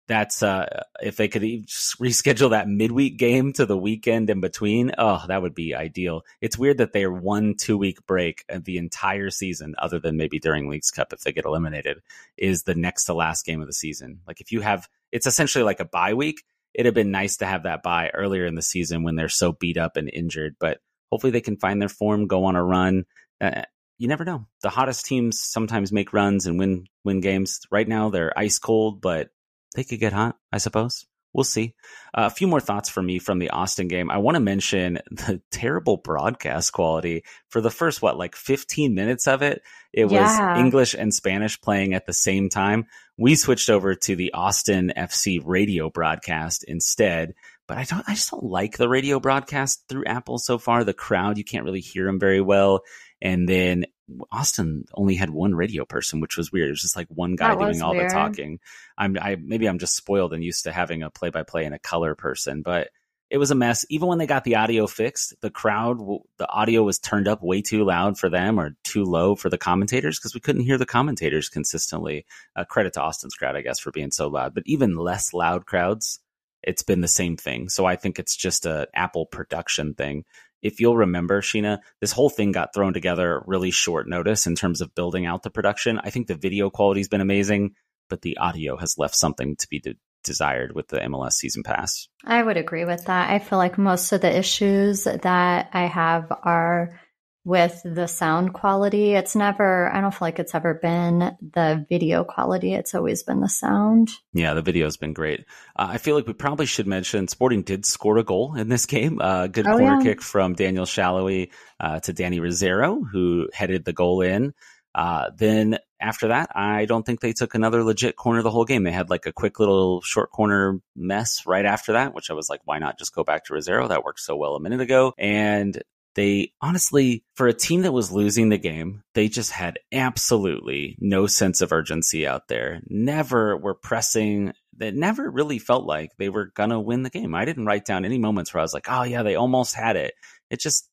[0.09, 4.93] that's uh, if they could reschedule that midweek game to the weekend in between.
[4.99, 6.23] Oh, that would be ideal.
[6.41, 10.69] It's weird that they're one two week break the entire season, other than maybe during
[10.69, 12.03] Leagues Cup if they get eliminated,
[12.37, 14.21] is the next to last game of the season.
[14.27, 16.43] Like if you have, it's essentially like a bye week.
[16.75, 19.53] It'd have been nice to have that bye earlier in the season when they're so
[19.53, 20.79] beat up and injured, but
[21.11, 23.05] hopefully they can find their form, go on a run.
[23.41, 23.63] Uh,
[23.99, 24.47] you never know.
[24.63, 27.61] The hottest teams sometimes make runs and win win games.
[27.71, 29.31] Right now they're ice cold, but
[29.75, 31.07] they could get hot, I suppose.
[31.33, 31.75] We'll see.
[32.15, 34.11] Uh, a few more thoughts for me from the Austin game.
[34.11, 39.29] I want to mention the terrible broadcast quality for the first what like 15 minutes
[39.29, 39.61] of it.
[39.93, 40.55] It yeah.
[40.55, 42.87] was English and Spanish playing at the same time.
[43.19, 47.35] We switched over to the Austin FC radio broadcast instead
[47.67, 48.05] but I don't.
[48.07, 50.85] I just don't like the radio broadcast through Apple so far.
[50.85, 52.83] The crowd, you can't really hear them very well.
[53.21, 53.87] And then
[54.31, 56.69] Austin only had one radio person, which was weird.
[56.69, 58.11] It was just like one guy doing all weird.
[58.11, 58.61] the talking.
[58.97, 61.75] I'm, I maybe I'm just spoiled and used to having a play by play and
[61.75, 62.91] a color person, but
[63.29, 63.85] it was a mess.
[63.91, 65.99] Even when they got the audio fixed, the crowd,
[66.39, 69.59] the audio was turned up way too loud for them or too low for the
[69.59, 72.25] commentators because we couldn't hear the commentators consistently.
[72.55, 74.55] Uh, credit to Austin's crowd, I guess, for being so loud.
[74.55, 76.21] But even less loud crowds
[76.63, 77.69] it's been the same thing.
[77.69, 80.25] So I think it's just a Apple production thing.
[80.63, 84.81] If you'll remember, Sheena, this whole thing got thrown together really short notice in terms
[84.81, 86.01] of building out the production.
[86.03, 87.75] I think the video quality's been amazing,
[88.09, 92.09] but the audio has left something to be de- desired with the MLS season pass.
[92.25, 93.31] I would agree with that.
[93.31, 96.99] I feel like most of the issues that I have are
[97.47, 99.14] with the sound quality.
[99.14, 102.74] It's never, I don't feel like it's ever been the video quality.
[102.74, 104.11] It's always been the sound.
[104.32, 105.44] Yeah, the video has been great.
[105.76, 108.86] Uh, I feel like we probably should mention Sporting did score a goal in this
[108.86, 109.20] game.
[109.20, 110.03] Uh, good oh, corner yeah.
[110.03, 114.53] kick from Daniel Salloi uh, to Danny Rosero, who headed the goal in.
[114.92, 118.82] Uh, then after that, I don't think they took another legit corner the whole game.
[118.82, 122.51] They had like a quick little short corner mess right after that, which I was
[122.51, 123.88] like, why not just go back to Rosero?
[123.88, 125.14] That worked so well a minute ago.
[125.16, 125.80] And
[126.17, 131.27] they honestly, for a team that was losing the game, they just had absolutely no
[131.27, 132.81] sense of urgency out there.
[132.89, 134.53] Never were pressing.
[134.79, 137.35] That never really felt like they were going to win the game.
[137.35, 139.97] I didn't write down any moments where I was like, oh, yeah, they almost had
[139.97, 140.14] it.
[140.51, 140.91] It just,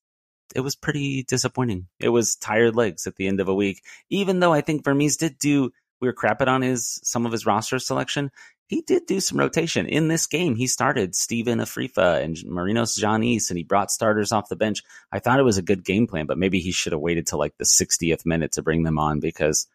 [0.56, 1.88] it was pretty disappointing.
[2.00, 5.18] It was tired legs at the end of a week, even though I think Vermes
[5.18, 5.72] did do
[6.04, 8.30] we were crapping on his some of his roster selection
[8.68, 10.56] he did do some rotation in this game.
[10.56, 14.82] He started Steven Afrifa and Marinos Tzionis, and he brought starters off the bench.
[15.12, 17.40] I thought it was a good game plan, but maybe he should have waited till
[17.40, 19.68] like the 60th minute to bring them on because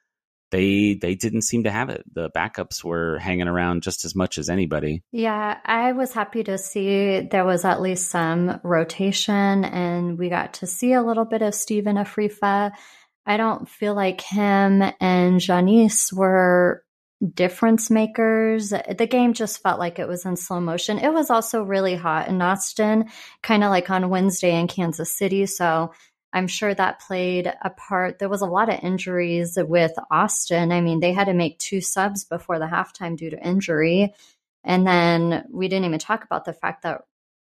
[0.51, 2.03] they they didn't seem to have it.
[2.13, 5.03] The backups were hanging around just as much as anybody.
[5.13, 10.55] Yeah, I was happy to see there was at least some rotation, and we got
[10.55, 12.73] to see a little bit of Steven Afrifa.
[13.27, 16.83] I don't feel like him and Tzionis were
[17.35, 18.71] difference makers.
[18.71, 20.99] The game just felt like it was in slow motion.
[20.99, 23.11] It was also really hot in Austin,
[23.43, 25.47] kind of like on Wednesday in Kansas City.
[25.47, 25.93] So
[26.33, 28.19] I'm sure that played a part.
[28.19, 30.73] There was a lot of injuries with Austin.
[30.73, 34.15] I mean, they had to make two subs before the halftime due to injury.
[34.63, 37.03] And then we didn't even talk about the fact that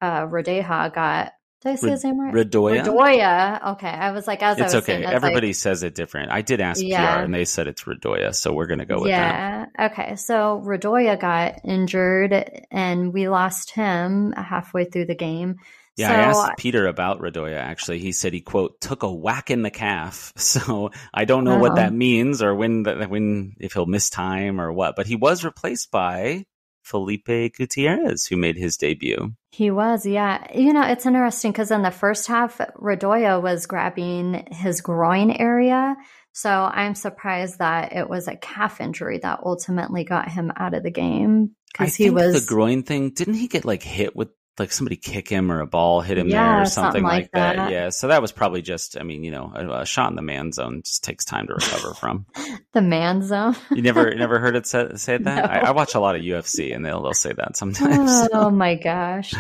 [0.02, 2.34] uh, Rodeja got did I say his name right?
[2.34, 2.84] Radoja.
[2.86, 3.72] Radoja.
[3.74, 3.88] Okay.
[3.90, 4.94] I was like, as it's I was okay.
[4.94, 6.32] saying, Everybody like, says it different.
[6.32, 7.16] I did ask Yeah.
[7.18, 9.70] PR and they said it's Radoja, so we're gonna go with that.
[9.78, 9.88] yeah.
[9.88, 10.16] Okay.
[10.16, 15.58] So Radoja got injured and we lost him halfway through the game.
[15.98, 17.58] Yeah, so, I asked Peter about Radoja.
[17.58, 20.32] Actually, he said he quote took a whack in the calf.
[20.38, 21.82] So I don't know what Uh-huh.
[21.82, 24.96] that means or when that when if he'll miss time or what.
[24.96, 26.46] But he was replaced by
[26.90, 29.34] Felipe Gutierrez, who made his debut.
[29.52, 30.46] He was, yeah.
[30.54, 35.96] You know, it's interesting because in the first half, Radoja was grabbing his groin area.
[36.34, 40.84] So I'm surprised that it was a calf injury that ultimately got him out of
[40.84, 42.34] the game because he was.
[42.34, 43.12] the groin thing.
[43.12, 44.30] Didn't he get like hit with
[44.60, 47.32] like somebody kick him or a ball hit him there or something, something like like
[47.32, 47.56] that.
[47.56, 47.72] that.
[47.72, 48.98] Yeah, so that was probably just.
[48.98, 51.54] I mean, you know, a, a shot in the man zone just takes time to
[51.54, 52.26] recover from.
[52.74, 53.56] the man zone.
[53.72, 55.46] You never never heard it said say that.
[55.46, 55.50] No.
[55.50, 58.30] I, I watch a lot of UFC and they'll they'll say that sometimes.
[58.34, 59.34] oh my gosh.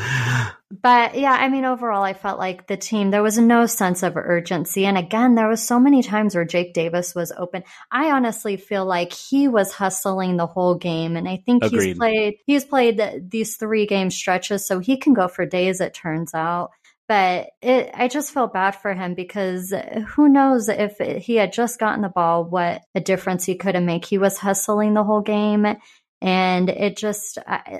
[0.71, 4.15] But yeah, I mean, overall, I felt like the team, there was no sense of
[4.15, 4.85] urgency.
[4.85, 7.63] And again, there was so many times where Jake Davis was open.
[7.91, 11.17] I honestly feel like he was hustling the whole game.
[11.17, 11.87] And I think Agreed.
[11.87, 14.67] he's played, he's played these three game stretches.
[14.67, 16.69] So he can go for days, it turns out.
[17.07, 19.73] But it, I just felt bad for him because
[20.09, 23.83] who knows if he had just gotten the ball, what a difference he could have
[23.83, 24.05] made.
[24.05, 25.65] He was hustling the whole game
[26.21, 27.39] and it just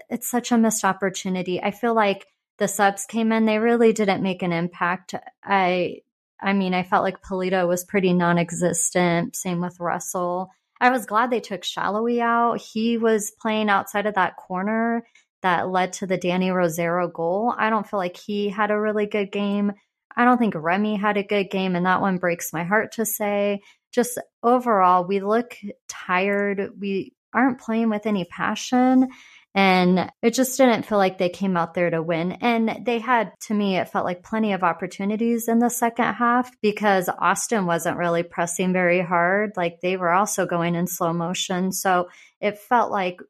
[0.09, 1.61] it's such a missed opportunity.
[1.61, 2.25] I feel like
[2.59, 5.15] the subs came in, they really didn't make an impact.
[5.43, 6.01] I
[6.41, 9.35] I mean, I felt like Pulido was pretty non-existent.
[9.35, 10.51] Same with Russell.
[10.79, 12.61] I was glad they took Salloi out.
[12.61, 15.05] He was playing outside of that corner
[15.41, 17.53] that led to the Danny Rosero goal.
[17.57, 19.73] I don't feel like he had a really good game.
[20.15, 23.05] I don't think Remi had a good game, and that one breaks my heart to
[23.05, 23.61] say.
[23.91, 25.57] Just overall, we look
[25.87, 26.71] tired.
[26.79, 29.09] We aren't playing with any passion.
[29.55, 32.33] And it just didn't feel like they came out there to win.
[32.33, 36.51] And they had, to me, it felt like plenty of opportunities in the second half
[36.61, 39.53] because Austin wasn't really pressing very hard.
[39.57, 41.71] Like they were also going in slow motion.
[41.71, 43.21] So it felt like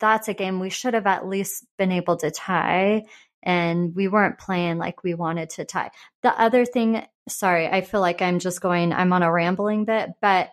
[0.00, 3.04] that's a game we should have at least been able to tie.
[3.42, 5.90] And we weren't playing like we wanted to tie.
[6.22, 10.10] The other thing, sorry, I feel like I'm just going, I'm on a rambling bit,
[10.20, 10.48] but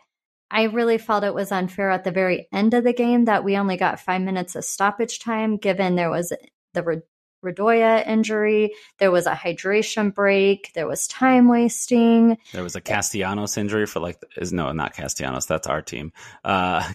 [0.54, 3.58] I really felt it was unfair at the very end of the game that we
[3.58, 6.32] only got five minutes of stoppage time, given there was
[6.74, 7.02] the
[7.44, 12.38] Radoja injury, there was a hydration break, there was time wasting.
[12.54, 16.14] There was a Castellanos injury for like is no not Castellanos that's our team.
[16.44, 16.88] Uh,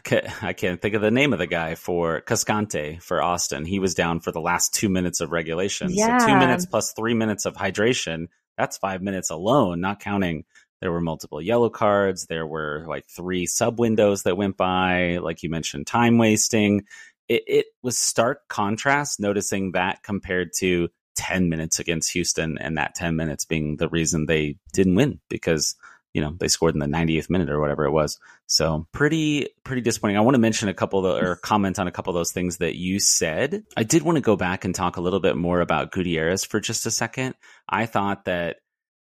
[0.43, 3.65] I can't think of the name of the guy for Cascante for Austin.
[3.65, 5.91] He was down for the last two minutes of regulation.
[5.95, 8.29] So two minutes plus three minutes of hydration.
[8.57, 10.45] That's five minutes alone, not counting.
[10.81, 12.27] There were multiple yellow cards.
[12.27, 15.19] There were like three sub windows that went by.
[15.19, 16.87] Like you mentioned, time wasting.
[17.29, 22.95] It, it was stark contrast noticing that compared to 10 minutes against Houston and that
[22.95, 25.75] 10 minutes being the reason they didn't win because
[26.15, 29.83] you know they scored in the 90th minute or whatever it was so pretty pretty
[29.83, 32.15] disappointing i want to mention a couple of the, or comment on a couple of
[32.15, 35.21] those things that you said i did want to go back and talk a little
[35.21, 37.35] bit more about gutierrez for just a second
[37.69, 38.57] i thought that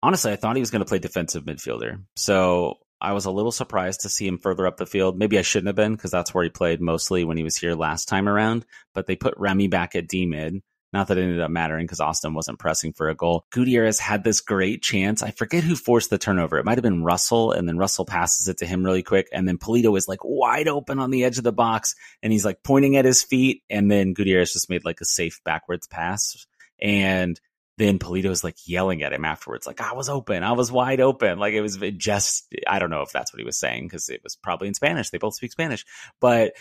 [0.03, 3.51] honestly i thought he was going to play defensive midfielder so i was a little
[3.51, 6.33] surprised to see him further up the field maybe i shouldn't have been because that's
[6.33, 9.67] where he played mostly when he was here last time around but they put remi
[9.67, 10.61] back at d mid
[10.95, 13.45] not that it ended up mattering because Austin wasn't pressing for a goal.
[13.51, 15.21] Gutierrez had this great chance.
[15.21, 16.57] I forget who forced the turnover.
[16.57, 19.27] It might have been Russell, and then Russell passes it to him really quick.
[19.33, 22.45] And then Pulido is like wide open on the edge of the box, and he's
[22.45, 23.63] like pointing at his feet.
[23.69, 26.47] And then Gutierrez just made like a safe backwards pass.
[26.81, 27.37] And
[27.77, 31.01] then Pulido is like yelling at him afterwards, like, I was open, I was wide
[31.01, 31.39] open.
[31.39, 34.21] Like it was just, I don't know if that's what he was saying because it
[34.23, 35.09] was probably in Spanish.
[35.09, 35.85] They both speak Spanish.
[36.21, 36.53] But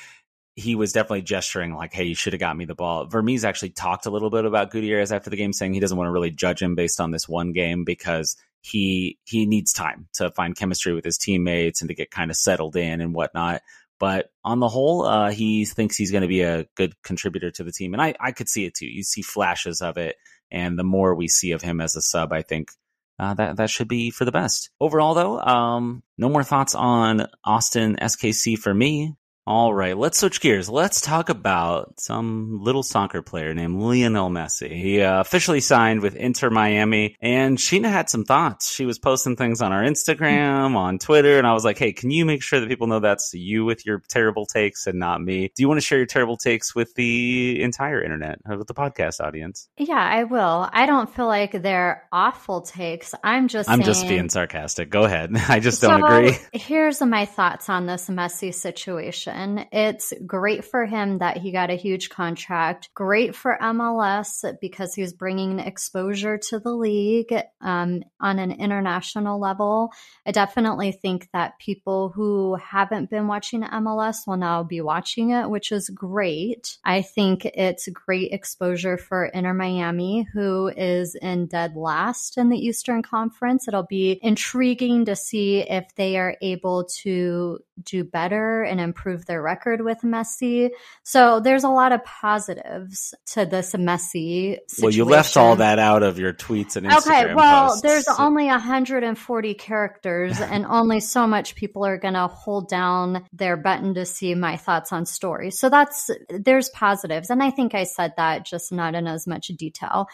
[0.57, 3.71] he was definitely gesturing like, "Hey, you should have got me the ball." Vermes actually
[3.71, 6.31] talked a little bit about Gutierrez after the game, saying he doesn't want to really
[6.31, 10.95] judge him based on this one game because he he needs time to find chemistry
[10.95, 13.63] with his teammates and to get kind of settled in and whatnot.
[13.99, 17.65] But on the whole, uh, he thinks he's going to be a good contributor to
[17.65, 18.87] the team, and I I could see it too.
[18.87, 20.17] You see flashes of it,
[20.55, 22.71] and the more we see of him as a sub, I think
[23.19, 24.71] uh, that that should be for the best.
[24.81, 29.15] Overall, though, um, no more thoughts on Austin SKC for me.
[29.47, 30.71] All right, let's switch gears.
[30.71, 34.73] Let's talk about some little soccer player named Lionel Messi.
[34.73, 38.73] He uh, officially signed with Inter Miami, and Sheena had some thoughts.
[38.73, 42.11] She was posting things on our Instagram, on Twitter, and I was like, "Hey, can
[42.11, 45.53] you make sure that people know that's you with your terrible takes and not me?
[45.55, 48.75] Do you want to share your terrible takes with the entire internet, uh, with the
[48.75, 50.71] podcast audience?" Yeah, I will.
[50.73, 53.15] I don't feel like they're awful takes.
[53.23, 54.89] I'm just I'm saying, just being sarcastic.
[54.89, 55.33] Go ahead.
[55.51, 56.39] I just don't agree.
[56.55, 59.34] Here's my thoughts on this messy situation.
[59.35, 59.67] Season.
[59.73, 62.91] It's great for him that he got a huge contract.
[62.95, 69.93] Great for MLS because he's bringing exposure to the league um, on an international level.
[70.27, 75.49] I definitely think that people who haven't been watching MLS will now be watching it,
[75.49, 76.79] which is great.
[76.85, 82.59] I think it's great exposure for Inter Miami, who is in dead last in the
[82.59, 83.69] Eastern Conference.
[83.69, 89.43] It'll be intriguing to see if they are able to do better and improve their
[89.43, 90.71] record with Messi.
[91.03, 94.83] So there's a lot of positives to this Messi situation.
[94.83, 97.83] Well, you left all that out of your tweets and Instagram Okay, well, posts.
[97.83, 103.57] there's only 140 characters and only so much people are going to hold down their
[103.57, 105.59] button to see my thoughts on stories.
[105.59, 109.49] So that's there's positives and I think I said that just not in as much
[109.49, 110.09] detail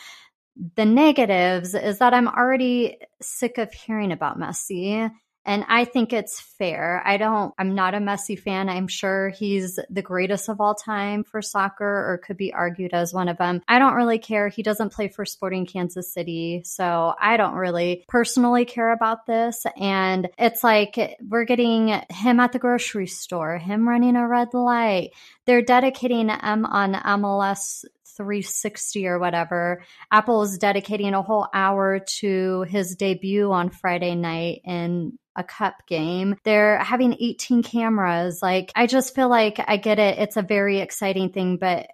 [0.76, 5.10] the negatives is that I'm already sick of hearing about Messi.
[5.44, 7.02] And I think it's fair.
[7.04, 8.68] I don't, I'm not a Messi fan.
[8.68, 13.14] I'm sure he's the greatest of all time for soccer or could be argued as
[13.14, 13.62] one of them.
[13.66, 14.48] I don't really care.
[14.48, 16.62] He doesn't play for Sporting Kansas City.
[16.64, 19.64] So I don't really personally care about this.
[19.76, 25.10] And it's like we're getting him at the grocery store, him running a red light.
[25.46, 27.84] They're dedicating him on MLS
[28.20, 29.82] 360 or whatever.
[30.12, 35.86] Apple is dedicating a whole hour to his debut on Friday night in a cup
[35.88, 36.36] game.
[36.44, 38.40] They're having 18 cameras.
[38.42, 40.18] Like, I just feel like I get it.
[40.18, 41.86] It's a very exciting thing, but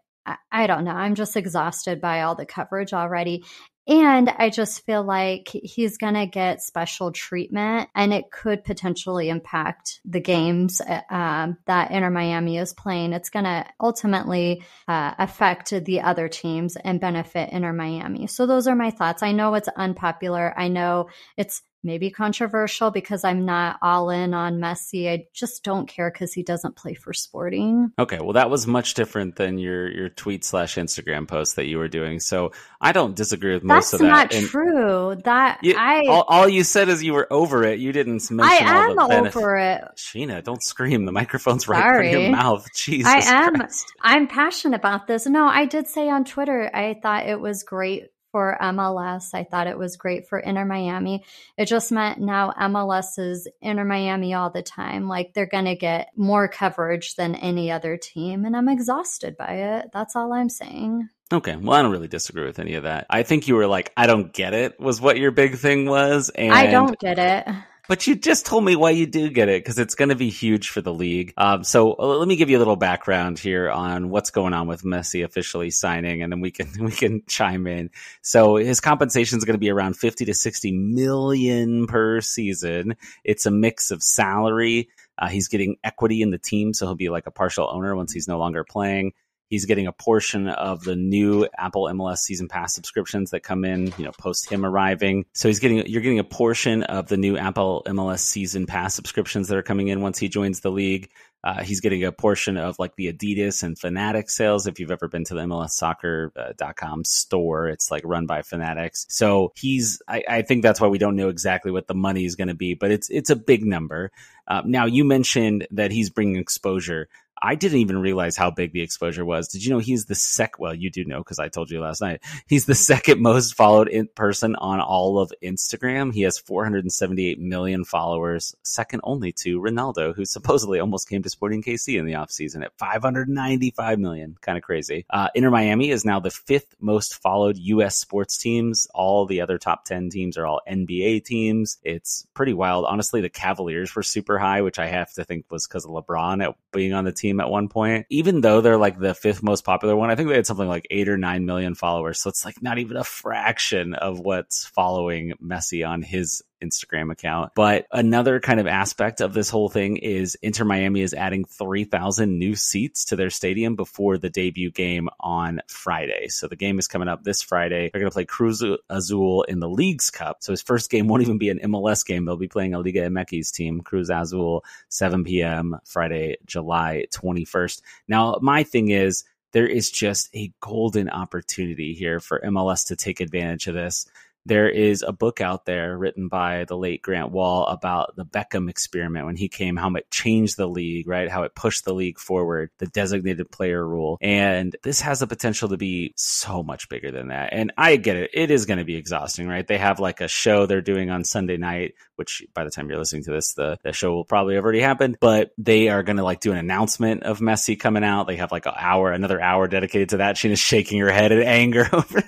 [0.51, 0.91] I, don't know.
[0.91, 3.45] I'm just exhausted by all the coverage already.
[3.89, 9.29] And I just feel like he's going to get special treatment and it could potentially
[9.29, 13.13] impact the games uh, that Inter Miami is playing.
[13.13, 18.27] It's going to ultimately uh, affect the other teams and benefit Inter Miami.
[18.27, 19.23] So those are my thoughts.
[19.23, 20.53] I know it's unpopular.
[20.57, 25.09] I know it's maybe controversial because I'm not all in on Messi.
[25.09, 27.93] I just don't care because he doesn't play for Sporting.
[27.99, 31.79] Okay, well, that was much different than your your tweet slash Instagram post that you
[31.79, 32.21] were doing.
[32.21, 34.31] So I don't disagree with most That's of that.
[34.31, 35.17] That's not true.
[35.25, 37.79] That you- I all, all you said is you were over it.
[37.79, 39.85] You didn't mention I am over it.
[39.97, 41.05] Sheena, don't scream.
[41.05, 42.13] The microphone's right Sorry.
[42.13, 42.67] in your mouth.
[42.75, 43.55] Jesus I am.
[43.57, 43.93] Christ.
[44.01, 45.27] I'm passionate about this.
[45.27, 49.33] No, I did say on Twitter, I thought it was great for MLS.
[49.33, 51.25] I thought it was great for Inter Miami.
[51.57, 55.09] It just meant now MLS is Inter Miami all the time.
[55.09, 58.45] Like they're going to get more coverage than any other team.
[58.45, 59.87] And I'm exhausted by it.
[59.91, 61.09] That's all I'm saying.
[61.33, 63.07] Okay, well, I don't really disagree with any of that.
[63.09, 66.29] I think you were like, I don't get it, was what your big thing was.
[66.29, 67.49] And I don't get it.
[67.89, 70.29] But you just told me why you do get it because it's going to be
[70.29, 71.33] huge for the league.
[71.37, 74.67] Um, so uh, let me give you a little background here on what's going on
[74.67, 77.91] with Messi officially signing, and then we can we can chime in.
[78.23, 82.97] So his compensation is going to be around fifty to sixty million per season.
[83.23, 84.89] It's a mix of salary.
[85.19, 88.13] Uh, he's getting equity in the team, so he'll be like a partial owner once
[88.13, 89.13] he's no longer playing.
[89.49, 93.93] He's getting a portion of the new Apple MLS season pass subscriptions that come in,
[93.97, 95.27] you know, post him arriving.
[95.35, 99.49] So he's getting, you're getting a portion of the new Apple MLS season pass subscriptions
[99.49, 101.11] that are coming in once he joins the league.
[101.45, 104.67] Uh, he's getting a portion of like the Adidas and Fanatic sales.
[104.67, 109.07] If you've ever been to the MLSsoccer.com store, it's like run by Fanatics.
[109.09, 112.35] So he's, I, I think that's why we don't know exactly what the money is
[112.35, 114.11] going to be, but it's, it's a big number.
[114.49, 117.09] Uh, now you mentioned that he's bringing exposure.
[117.41, 119.49] I didn't even realize how big the exposure was.
[119.49, 120.59] Did you know he's the sec?
[120.59, 122.23] Well, you do know because I told you last night.
[122.47, 126.13] He's the second most followed in person on all of Instagram.
[126.13, 131.63] He has 478 million followers, second only to Ronaldo, who supposedly almost came to Sporting
[131.63, 134.37] KC in the offseason at 595 million.
[134.41, 135.05] Kind of crazy.
[135.11, 137.97] Uh, Inter Miami is now the fifth most followed U.S.
[137.97, 138.87] sports teams.
[138.95, 141.79] All the other top 10 teams are all NBA teams.
[141.83, 142.85] It's pretty wild.
[142.87, 146.55] Honestly, the Cavaliers were super high, which I have to think was because of LeBron
[146.73, 148.07] being on the team at one point.
[148.11, 150.87] Even though they're like the fifth most popular one, I think they had something like
[150.91, 152.21] eight or nine million followers.
[152.21, 157.53] So it's like not even a fraction of what's following Messi on his Instagram account.
[157.55, 162.39] But another kind of aspect of this whole thing is Inter Miami is adding 3,000
[162.39, 166.29] new seats to their stadium before the debut game on Friday.
[166.29, 167.91] So the game is coming up this Friday.
[167.93, 170.39] They're going to play Cruz Azul in the Leagues Cup.
[170.41, 172.25] So his first game won't even be an MLS game.
[172.25, 175.79] They'll be playing a Liga MX team, Cruz Azul, 7 p.m.
[175.85, 177.83] Friday, July 21st.
[178.09, 183.21] Now, my thing is, there is just a golden opportunity here for MLS to take
[183.21, 184.07] advantage of this
[184.47, 188.71] there is a book out there written by the late Grant Wahl about the Beckham
[188.71, 191.29] experiment when he came, how it changed the league, right?
[191.29, 194.19] How it pushed the league forward, the designated player rule.
[194.21, 197.51] And this has the potential to be so much bigger than that.
[197.53, 198.31] And I get it.
[198.33, 199.67] It is going to be exhausting, right?
[199.67, 202.99] They have like a show they're doing on Sunday night, which by the time you're
[202.99, 206.19] listening to this, the, the show will probably have already happened, but they are going
[206.19, 208.29] to like do an announcement of Messi coming out.
[208.29, 210.37] They have like an hour, another hour dedicated to that.
[210.37, 212.23] She is shaking her head in anger over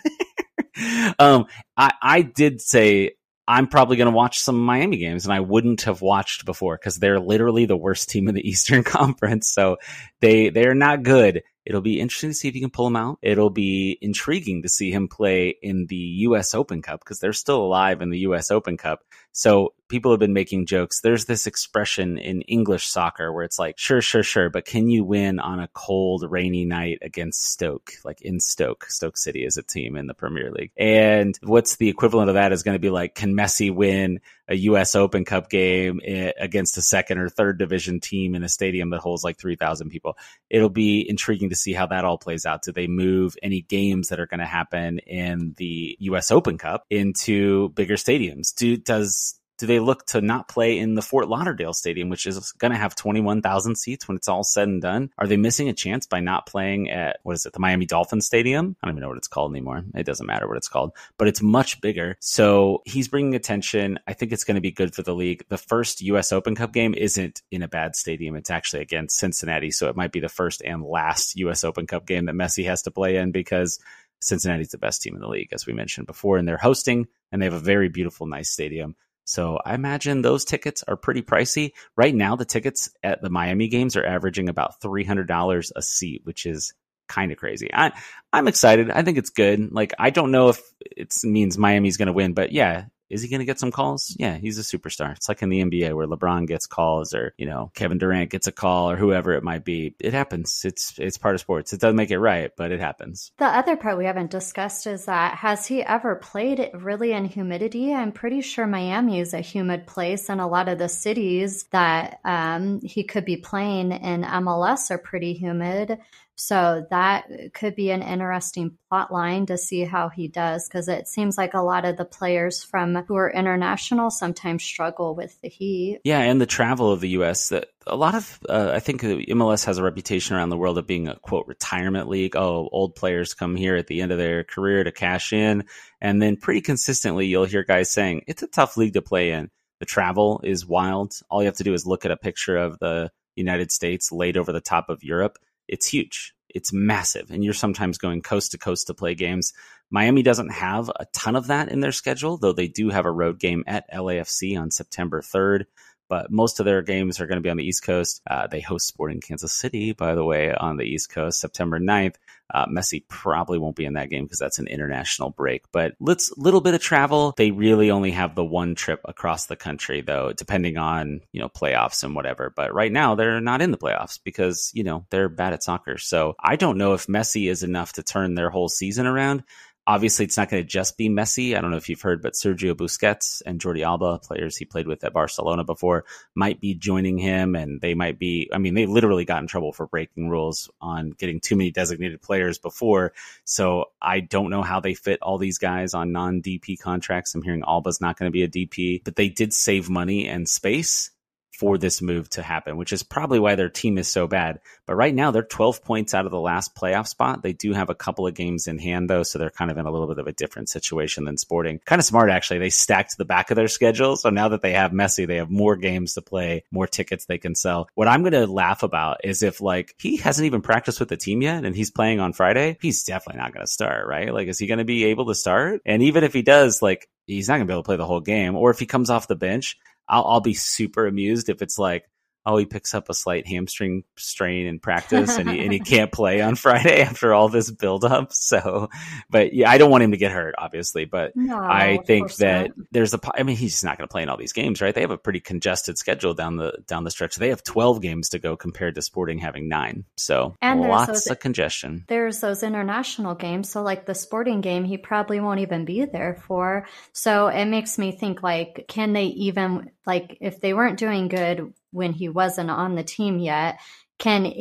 [1.18, 3.12] um, I, I did say
[3.48, 6.96] I'm probably going to watch some Miami games, and I wouldn't have watched before because
[6.96, 9.50] they're literally the worst team in the Eastern Conference.
[9.52, 9.78] So
[10.20, 11.42] they they're not good.
[11.64, 13.18] It'll be interesting to see if you can pull him out.
[13.22, 16.54] It'll be intriguing to see him play in the U.S.
[16.54, 18.50] Open Cup because they're still alive in the U.S.
[18.50, 19.00] Open Cup.
[19.32, 21.00] So people have been making jokes.
[21.00, 25.04] There's this expression in English soccer where it's like, sure, sure, sure, but can you
[25.04, 28.86] win on a cold, rainy night against Stoke, like in Stoke?
[28.88, 30.72] Stoke City is a team in the Premier League.
[30.76, 34.20] And what's the equivalent of that is going to be like, can Messi win
[34.50, 34.94] a U.S.
[34.94, 39.00] Open Cup game eh, against a second or third division team in a stadium that
[39.00, 40.16] holds like 3,000 people?
[40.50, 42.62] It'll be intriguing to see how that all plays out.
[42.62, 46.30] Do they move any games that are going to happen in the U.S.
[46.30, 48.54] Open Cup into bigger stadiums?
[48.54, 49.27] Do does
[49.58, 52.78] do they look to not play in the Fort Lauderdale Stadium, which is going to
[52.78, 55.10] have 21,000 seats when it's all said and done?
[55.18, 58.20] Are they missing a chance by not playing at, what is it, the Miami Dolphin
[58.20, 58.76] Stadium?
[58.82, 59.84] I don't even know what it's called anymore.
[59.94, 62.16] It doesn't matter what it's called, but it's much bigger.
[62.20, 63.98] So he's bringing attention.
[64.06, 65.44] I think it's going to be good for the league.
[65.48, 66.32] The first U.S.
[66.32, 68.36] Open Cup game isn't in a bad stadium.
[68.36, 69.72] It's actually against Cincinnati.
[69.72, 71.64] So it might be the first and last U.S.
[71.64, 73.80] Open Cup game that Messi has to play in because
[74.20, 77.40] Cincinnati's the best team in the league, as we mentioned before, and they're hosting and
[77.40, 78.96] they have a very beautiful, nice stadium.
[79.28, 81.72] So I imagine those tickets are pretty pricey.
[81.96, 86.46] Right now, the tickets at the Miami games are averaging about $300 a seat, which
[86.46, 86.72] is
[87.08, 87.68] kind of crazy.
[87.70, 87.92] I,
[88.32, 88.90] I'm excited.
[88.90, 89.70] I think it's good.
[89.70, 93.28] Like, I don't know if it means Miami's going to win, but yeah, is he
[93.28, 94.14] going to get some calls?
[94.18, 95.12] Yeah, he's a superstar.
[95.16, 98.46] It's like in the NBA where LeBron gets calls or, you know, Kevin Durant gets
[98.46, 99.94] a call or whoever it might be.
[100.00, 100.62] It happens.
[100.64, 101.72] It's it's part of sports.
[101.72, 103.32] It doesn't make it right, but it happens.
[103.38, 107.94] The other part we haven't discussed is that has he ever played really in humidity?
[107.94, 112.20] I'm pretty sure Miami is a humid place and a lot of the cities that
[112.24, 115.98] um, he could be playing in MLS are pretty humid.
[116.40, 121.08] So that could be an interesting plot line to see how he does because it
[121.08, 125.48] seems like a lot of the players from who are international sometimes struggle with the
[125.48, 126.00] heat.
[126.04, 127.48] Yeah, and the travel of the U.S.
[127.48, 130.86] That a lot of uh, I think MLS has a reputation around the world of
[130.86, 132.36] being a quote retirement league.
[132.36, 135.64] Oh, old players come here at the end of their career to cash in,
[136.00, 139.50] and then pretty consistently you'll hear guys saying it's a tough league to play in.
[139.80, 141.14] The travel is wild.
[141.28, 144.36] All you have to do is look at a picture of the United States laid
[144.36, 145.36] over the top of Europe
[145.68, 146.34] it's huge.
[146.48, 147.30] It's massive.
[147.30, 149.52] And you're sometimes going coast to coast to play games.
[149.90, 153.12] Miami doesn't have a ton of that in their schedule, though they do have a
[153.12, 155.64] road game at LAFC on September 3rd
[156.08, 158.20] but most of their games are going to be on the East Coast.
[158.28, 162.16] Uh, they host Sporting Kansas City, by the way, on the East Coast, September 9th.
[162.52, 165.64] Uh, Messi probably won't be in that game because that's an international break.
[165.70, 167.34] But let's little bit of travel.
[167.36, 171.50] They really only have the one trip across the country, though, depending on you know
[171.50, 172.50] playoffs and whatever.
[172.54, 175.98] But right now they're not in the playoffs because you know they're bad at soccer.
[175.98, 179.44] So I don't know if Messi is enough to turn their whole season around
[179.88, 181.56] obviously it's not going to just be Messi.
[181.56, 184.86] I don't know if you've heard, but Sergio Busquets and Jordi Alba, players he played
[184.86, 188.50] with at Barcelona before, might be joining him, and they might be.
[188.52, 192.20] I mean, they literally got in trouble for breaking rules on getting too many designated
[192.20, 193.14] players before.
[193.44, 197.34] So I don't know how they fit all these guys on non DP contracts.
[197.34, 200.46] I'm hearing Alba's not going to be a DP, but they did save money and
[200.46, 201.10] space
[201.58, 204.60] for this move to happen, which is probably why their team is so bad.
[204.86, 207.42] But right now, they're 12 points out of the last playoff spot.
[207.42, 209.84] They do have a couple of games in hand, though, so they're kind of in
[209.84, 211.80] a little bit of a different situation than Sporting.
[211.84, 212.60] Kind of smart, actually.
[212.60, 214.14] They stacked the back of their schedule.
[214.14, 217.38] So now that they have Messi, they have more games to play, more tickets they
[217.38, 217.88] can sell.
[217.96, 221.16] What I'm going to laugh about is if, like, he hasn't even practiced with the
[221.16, 224.32] team yet and he's playing on Friday, he's definitely not going to start, right?
[224.32, 225.82] Like, is he going to be able to start?
[225.84, 228.06] And even if he does, like, he's not going to be able to play the
[228.06, 228.56] whole game.
[228.56, 229.76] Or if he comes off the bench,
[230.08, 232.08] I'll, I'll be super amused if it's like,
[232.48, 236.10] oh, he picks up a slight hamstring strain in practice and he, and he can't
[236.10, 238.32] play on Friday after all this buildup.
[238.32, 238.88] So,
[239.28, 241.04] but yeah, I don't want him to get hurt, obviously.
[241.04, 242.86] But no, I think that not.
[242.90, 244.94] there's a, I mean, he's just not going to play in all these games, right?
[244.94, 247.36] They have a pretty congested schedule down the, down the stretch.
[247.36, 250.06] They have 12 games to go compared to Sporting having nine.
[250.16, 252.04] So and lots those, of congestion.
[252.08, 253.68] There's those international games.
[253.68, 256.86] So like the Sporting game, he probably won't even be there for.
[257.12, 261.72] So it makes me think like, can they even, like, if they weren't doing good,
[261.90, 263.80] when he wasn't on the team yet.
[264.18, 264.52] Can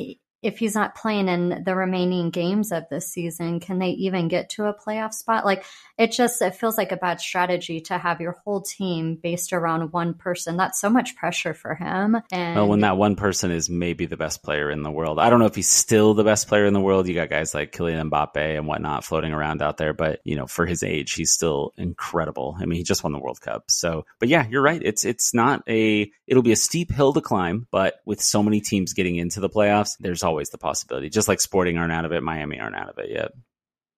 [0.42, 4.50] if he's not playing in the remaining games of this season, can they even get
[4.52, 5.46] to a playoff spot?
[5.46, 5.66] Like
[5.98, 9.92] it just it feels like a bad strategy to have your whole team based around
[9.92, 10.56] one person.
[10.56, 12.18] That's so much pressure for him.
[12.32, 15.30] And well, when that one person is maybe the best player in the world, I
[15.30, 17.08] don't know if he's still the best player in the world.
[17.08, 20.46] You got guys like Kylian Mbappe and whatnot floating around out there, but you know,
[20.46, 22.56] for his age, he's still incredible.
[22.60, 23.72] I mean, he just won the World Cup.
[23.72, 24.82] So, but yeah, you're right.
[24.84, 28.62] It's it's not a it'll be a steep hill to climb, but with so many
[28.62, 31.10] teams getting into the playoffs, there's always the possibility.
[31.10, 33.32] Just like Sporting aren't out of it, Miami aren't out of it yet.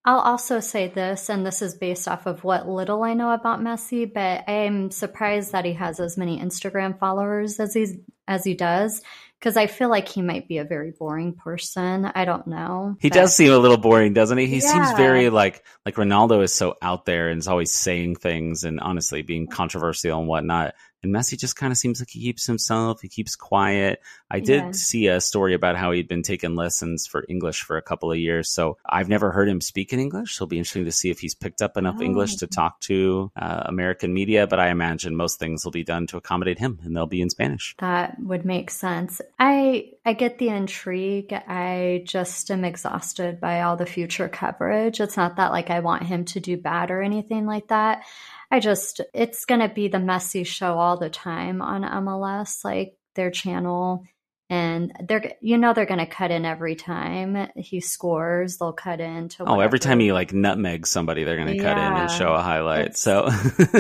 [0.06, 3.60] I'll also say this, and this is based off of what little I know about
[3.60, 7.96] Messi, but I'm surprised that he has as many Instagram followers as he's
[8.28, 9.02] as he does
[9.40, 12.06] because I feel like he might be a very boring person.
[12.06, 12.96] I don't know.
[13.00, 13.16] He but...
[13.16, 14.48] does seem a little boring, doesn't he?
[14.48, 14.72] He yeah.
[14.72, 18.80] seems very like like Ronaldo is so out there and is always saying things and
[18.80, 20.76] honestly being controversial and whatnot.
[21.02, 23.02] And Messi just kind of seems like he keeps himself.
[23.02, 24.02] He keeps quiet.
[24.30, 24.72] I did yeah.
[24.72, 28.18] see a story about how he'd been taking lessons for English for a couple of
[28.18, 28.54] years.
[28.54, 30.36] So I've never heard him speak in English.
[30.36, 32.04] So it'll be interesting to see if he's picked up enough oh.
[32.04, 34.46] English to talk to uh, American media.
[34.46, 37.30] But I imagine most things will be done to accommodate him and they'll be in
[37.30, 37.76] Spanish.
[37.80, 39.22] That would make sense.
[39.40, 41.32] I I get the intrigue.
[41.34, 45.00] I just am exhausted by all the future coverage.
[45.00, 48.04] It's not that like I want him to do bad or anything like that.
[48.52, 52.98] I just, it's going to be the Messi show all the time on MLS, like
[53.16, 54.04] their channel.
[54.52, 58.58] And they're, you know, they're going to cut in every time he scores.
[58.58, 59.44] They'll cut in to.
[59.44, 62.34] Oh, every time he like nutmegs somebody, they're going to cut yeah, in and show
[62.34, 62.98] a highlight.
[62.98, 63.30] So,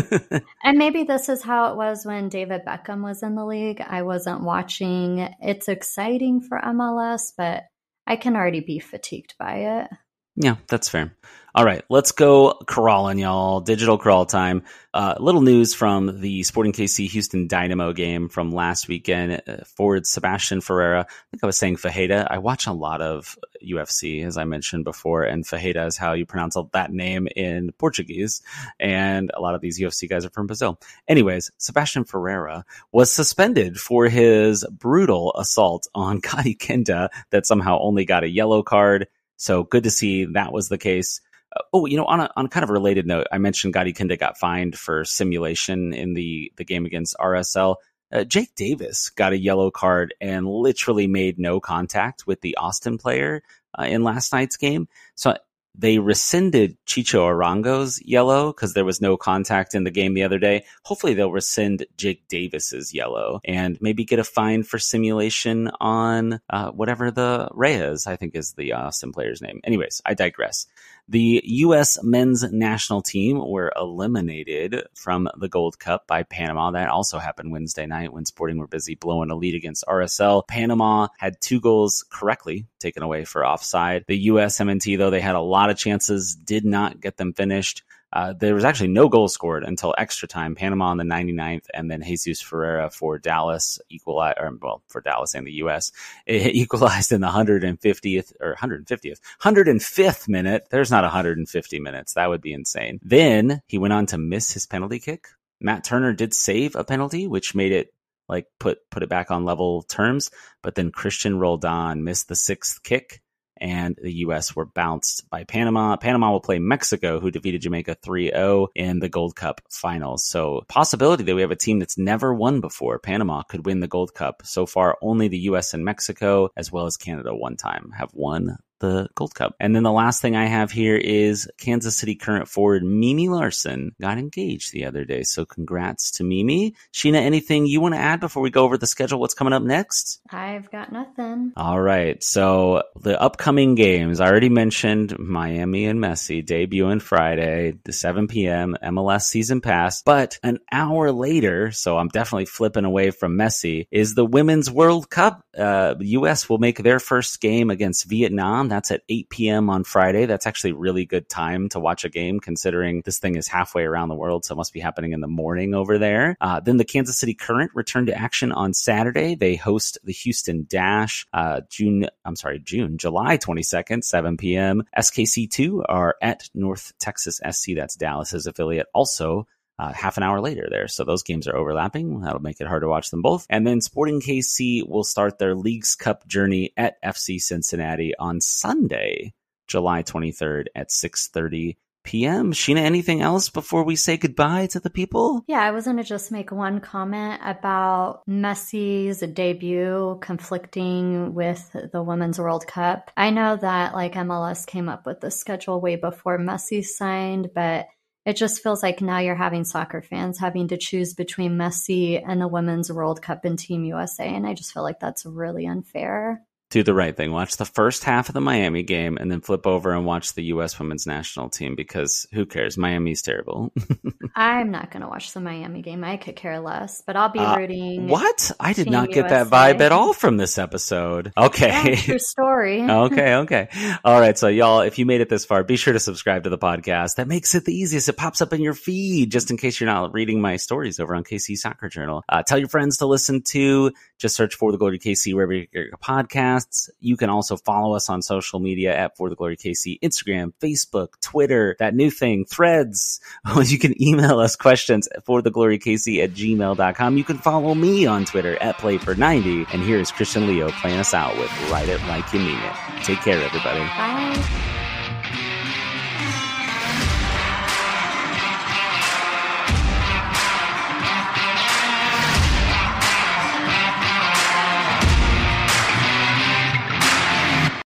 [0.63, 3.81] and maybe this is how it was when David Beckham was in the league.
[3.81, 5.27] I wasn't watching.
[5.41, 7.63] It's exciting for MLS, but
[8.05, 9.87] I can already be fatigued by it.
[10.35, 11.15] Yeah, that's fair.
[11.55, 13.59] All right, let's go crawling, y'all.
[13.59, 14.63] Digital crawl time.
[14.93, 19.41] Uh, little news from the Sporting KC Houston Dynamo game from last weekend.
[19.47, 21.01] Uh, forward Sebastian Ferreira.
[21.01, 22.27] I think I was saying Fajeda.
[22.29, 26.27] I watch a lot of UFC, as I mentioned before, and Fajeda is how you
[26.27, 28.43] pronounce that name in Portuguese.
[28.79, 30.79] And a lot of these UFC guys are from Brazil.
[31.07, 38.05] Anyways, Sebastian Ferreira was suspended for his brutal assault on Gadi Kinda that somehow only
[38.05, 39.07] got a yellow card.
[39.39, 41.21] So good to see that was the case.
[41.55, 43.93] Uh, oh, you know, on a on kind of a related note, I mentioned Gadi
[43.93, 47.77] Kinda got fined for simulation in the the game against RSL.
[48.11, 52.97] Uh, Jake Davis got a yellow card and literally made no contact with the Austin
[52.97, 53.41] player
[53.79, 54.87] uh, in last night's game.
[55.15, 55.37] So
[55.79, 60.39] they rescinded Chicho Arango's yellow because there was no contact in the game the other
[60.39, 60.65] day.
[60.83, 66.71] Hopefully, they'll rescind Jake Davis's yellow and maybe get a fine for simulation on uh,
[66.71, 69.61] whatever the Reyes, I think, is the Austin player's name.
[69.63, 70.67] Anyways, I digress.
[71.07, 71.97] The U.S.
[72.03, 76.71] men's national team were eliminated from the Gold Cup by Panama.
[76.71, 80.47] That also happened Wednesday night when Sporting were busy blowing a lead against RSL.
[80.47, 84.05] Panama had two goals correctly taken away for offside.
[84.07, 84.59] The U.S.
[84.59, 87.83] MNT, though, they had a lot of chances, did not get them finished.
[88.11, 90.55] Uh, there was actually no goal scored until extra time.
[90.55, 95.35] Panama on the 99th, and then Jesus Ferreira for Dallas equalized, or well, for Dallas
[95.35, 95.91] and the U.S.
[96.25, 100.67] It equalized in the 150th or 150th, 105th minute.
[100.71, 102.13] There's not 150 minutes.
[102.13, 102.99] That would be insane.
[103.03, 105.27] Then he went on to miss his penalty kick.
[105.61, 107.93] Matt Turner did save a penalty, which made it
[108.27, 110.31] like put put it back on level terms.
[110.63, 113.21] But then Cristian Roldan missed the sixth kick
[113.59, 114.55] and the U.S.
[114.55, 115.95] were bounced by Panama.
[115.97, 120.25] Panama will play Mexico, who defeated Jamaica 3 0 in the Gold Cup finals.
[120.25, 122.99] So, possibility that we have a team that's never won before.
[122.99, 124.41] Panama could win the Gold Cup.
[124.45, 125.73] So far, only the U.S.
[125.73, 129.55] and Mexico, as well as Canada, one time have won the Gold Cup.
[129.59, 133.95] And then the last thing I have here is Kansas City current forward Mimi Larson
[133.99, 135.23] got engaged the other day.
[135.23, 136.75] So congrats to Mimi.
[136.93, 139.19] Sheena, anything you want to add before we go over the schedule?
[139.19, 140.21] What's coming up next?
[140.29, 141.53] I've got nothing.
[141.55, 142.23] All right.
[142.23, 148.75] So the upcoming games, I already mentioned Miami and Messi debuting Friday, the 7 p.m.
[148.83, 150.01] MLS season pass.
[150.01, 155.09] But an hour later, so I'm definitely flipping away from Messi, is the Women's World
[155.09, 155.43] Cup.
[155.57, 156.49] Uh, U.S.
[156.49, 159.69] will make their first game against Vietnam that's at 8 p.m.
[159.69, 160.25] on Friday.
[160.25, 164.09] That's actually really good time to watch a game considering this thing is halfway around
[164.09, 164.45] the world.
[164.45, 166.37] So it must be happening in the morning over there.
[166.41, 169.35] Uh, then the Kansas City Current return to action on Saturday.
[169.35, 174.83] They host the Houston Dash, uh, June, I'm sorry, June, July 22nd, 7 p.m.
[174.97, 177.71] SKC2 are at North Texas SC.
[177.75, 178.87] That's Dallas's affiliate.
[178.93, 179.47] Also,
[179.79, 180.87] uh, half an hour later there.
[180.87, 182.21] So those games are overlapping.
[182.21, 183.47] That'll make it hard to watch them both.
[183.49, 189.33] And then Sporting KC will start their Leagues Cup journey at FC Cincinnati on Sunday,
[189.67, 192.53] July 23rd at 6:30 p.m.
[192.53, 195.43] Sheena, anything else before we say goodbye to the people?
[195.47, 202.01] Yeah, I was going to just make one comment about Messi's debut conflicting with the
[202.01, 203.11] Women's World Cup.
[203.15, 207.87] I know that like MLS came up with the schedule way before Messi signed, but
[208.29, 212.39] it just feels like now you're having soccer fans having to choose between Messi and
[212.39, 214.27] the Women's World Cup and Team USA.
[214.27, 217.31] And I just feel like that's really unfair do the right thing.
[217.31, 220.43] Watch the first half of the Miami game and then flip over and watch the
[220.45, 220.77] U.S.
[220.77, 222.77] women's national team because who cares?
[222.77, 223.73] Miami's terrible.
[224.35, 226.03] I'm not going to watch the Miami game.
[226.03, 228.07] I could care less, but I'll be uh, rooting.
[228.07, 228.51] What?
[228.59, 229.43] I did not get USA.
[229.43, 231.33] that vibe at all from this episode.
[231.49, 231.91] Okay.
[231.91, 232.81] Yeah, true story.
[232.89, 233.35] okay.
[233.35, 233.69] Okay.
[234.03, 234.37] All right.
[234.37, 237.15] So, y'all, if you made it this far, be sure to subscribe to the podcast.
[237.15, 238.09] That makes it the easiest.
[238.09, 241.15] It pops up in your feed just in case you're not reading my stories over
[241.15, 242.23] on KC Soccer Journal.
[242.29, 243.91] Uh, tell your friends to listen to.
[244.19, 246.89] Just search for the Glory KC wherever you get your podcast podcasts.
[246.99, 251.19] You can also follow us on social media at For the Glory KC, Instagram, Facebook,
[251.21, 253.19] Twitter, that new thing, threads.
[253.65, 257.17] you can email us questions for the glory KC at gmail.com.
[257.17, 259.67] You can follow me on Twitter at PlayFor90.
[259.73, 263.03] And here's Christian Leo playing us out with Write It Like You Mean It.
[263.03, 263.79] Take care, everybody.
[263.79, 264.78] Bye.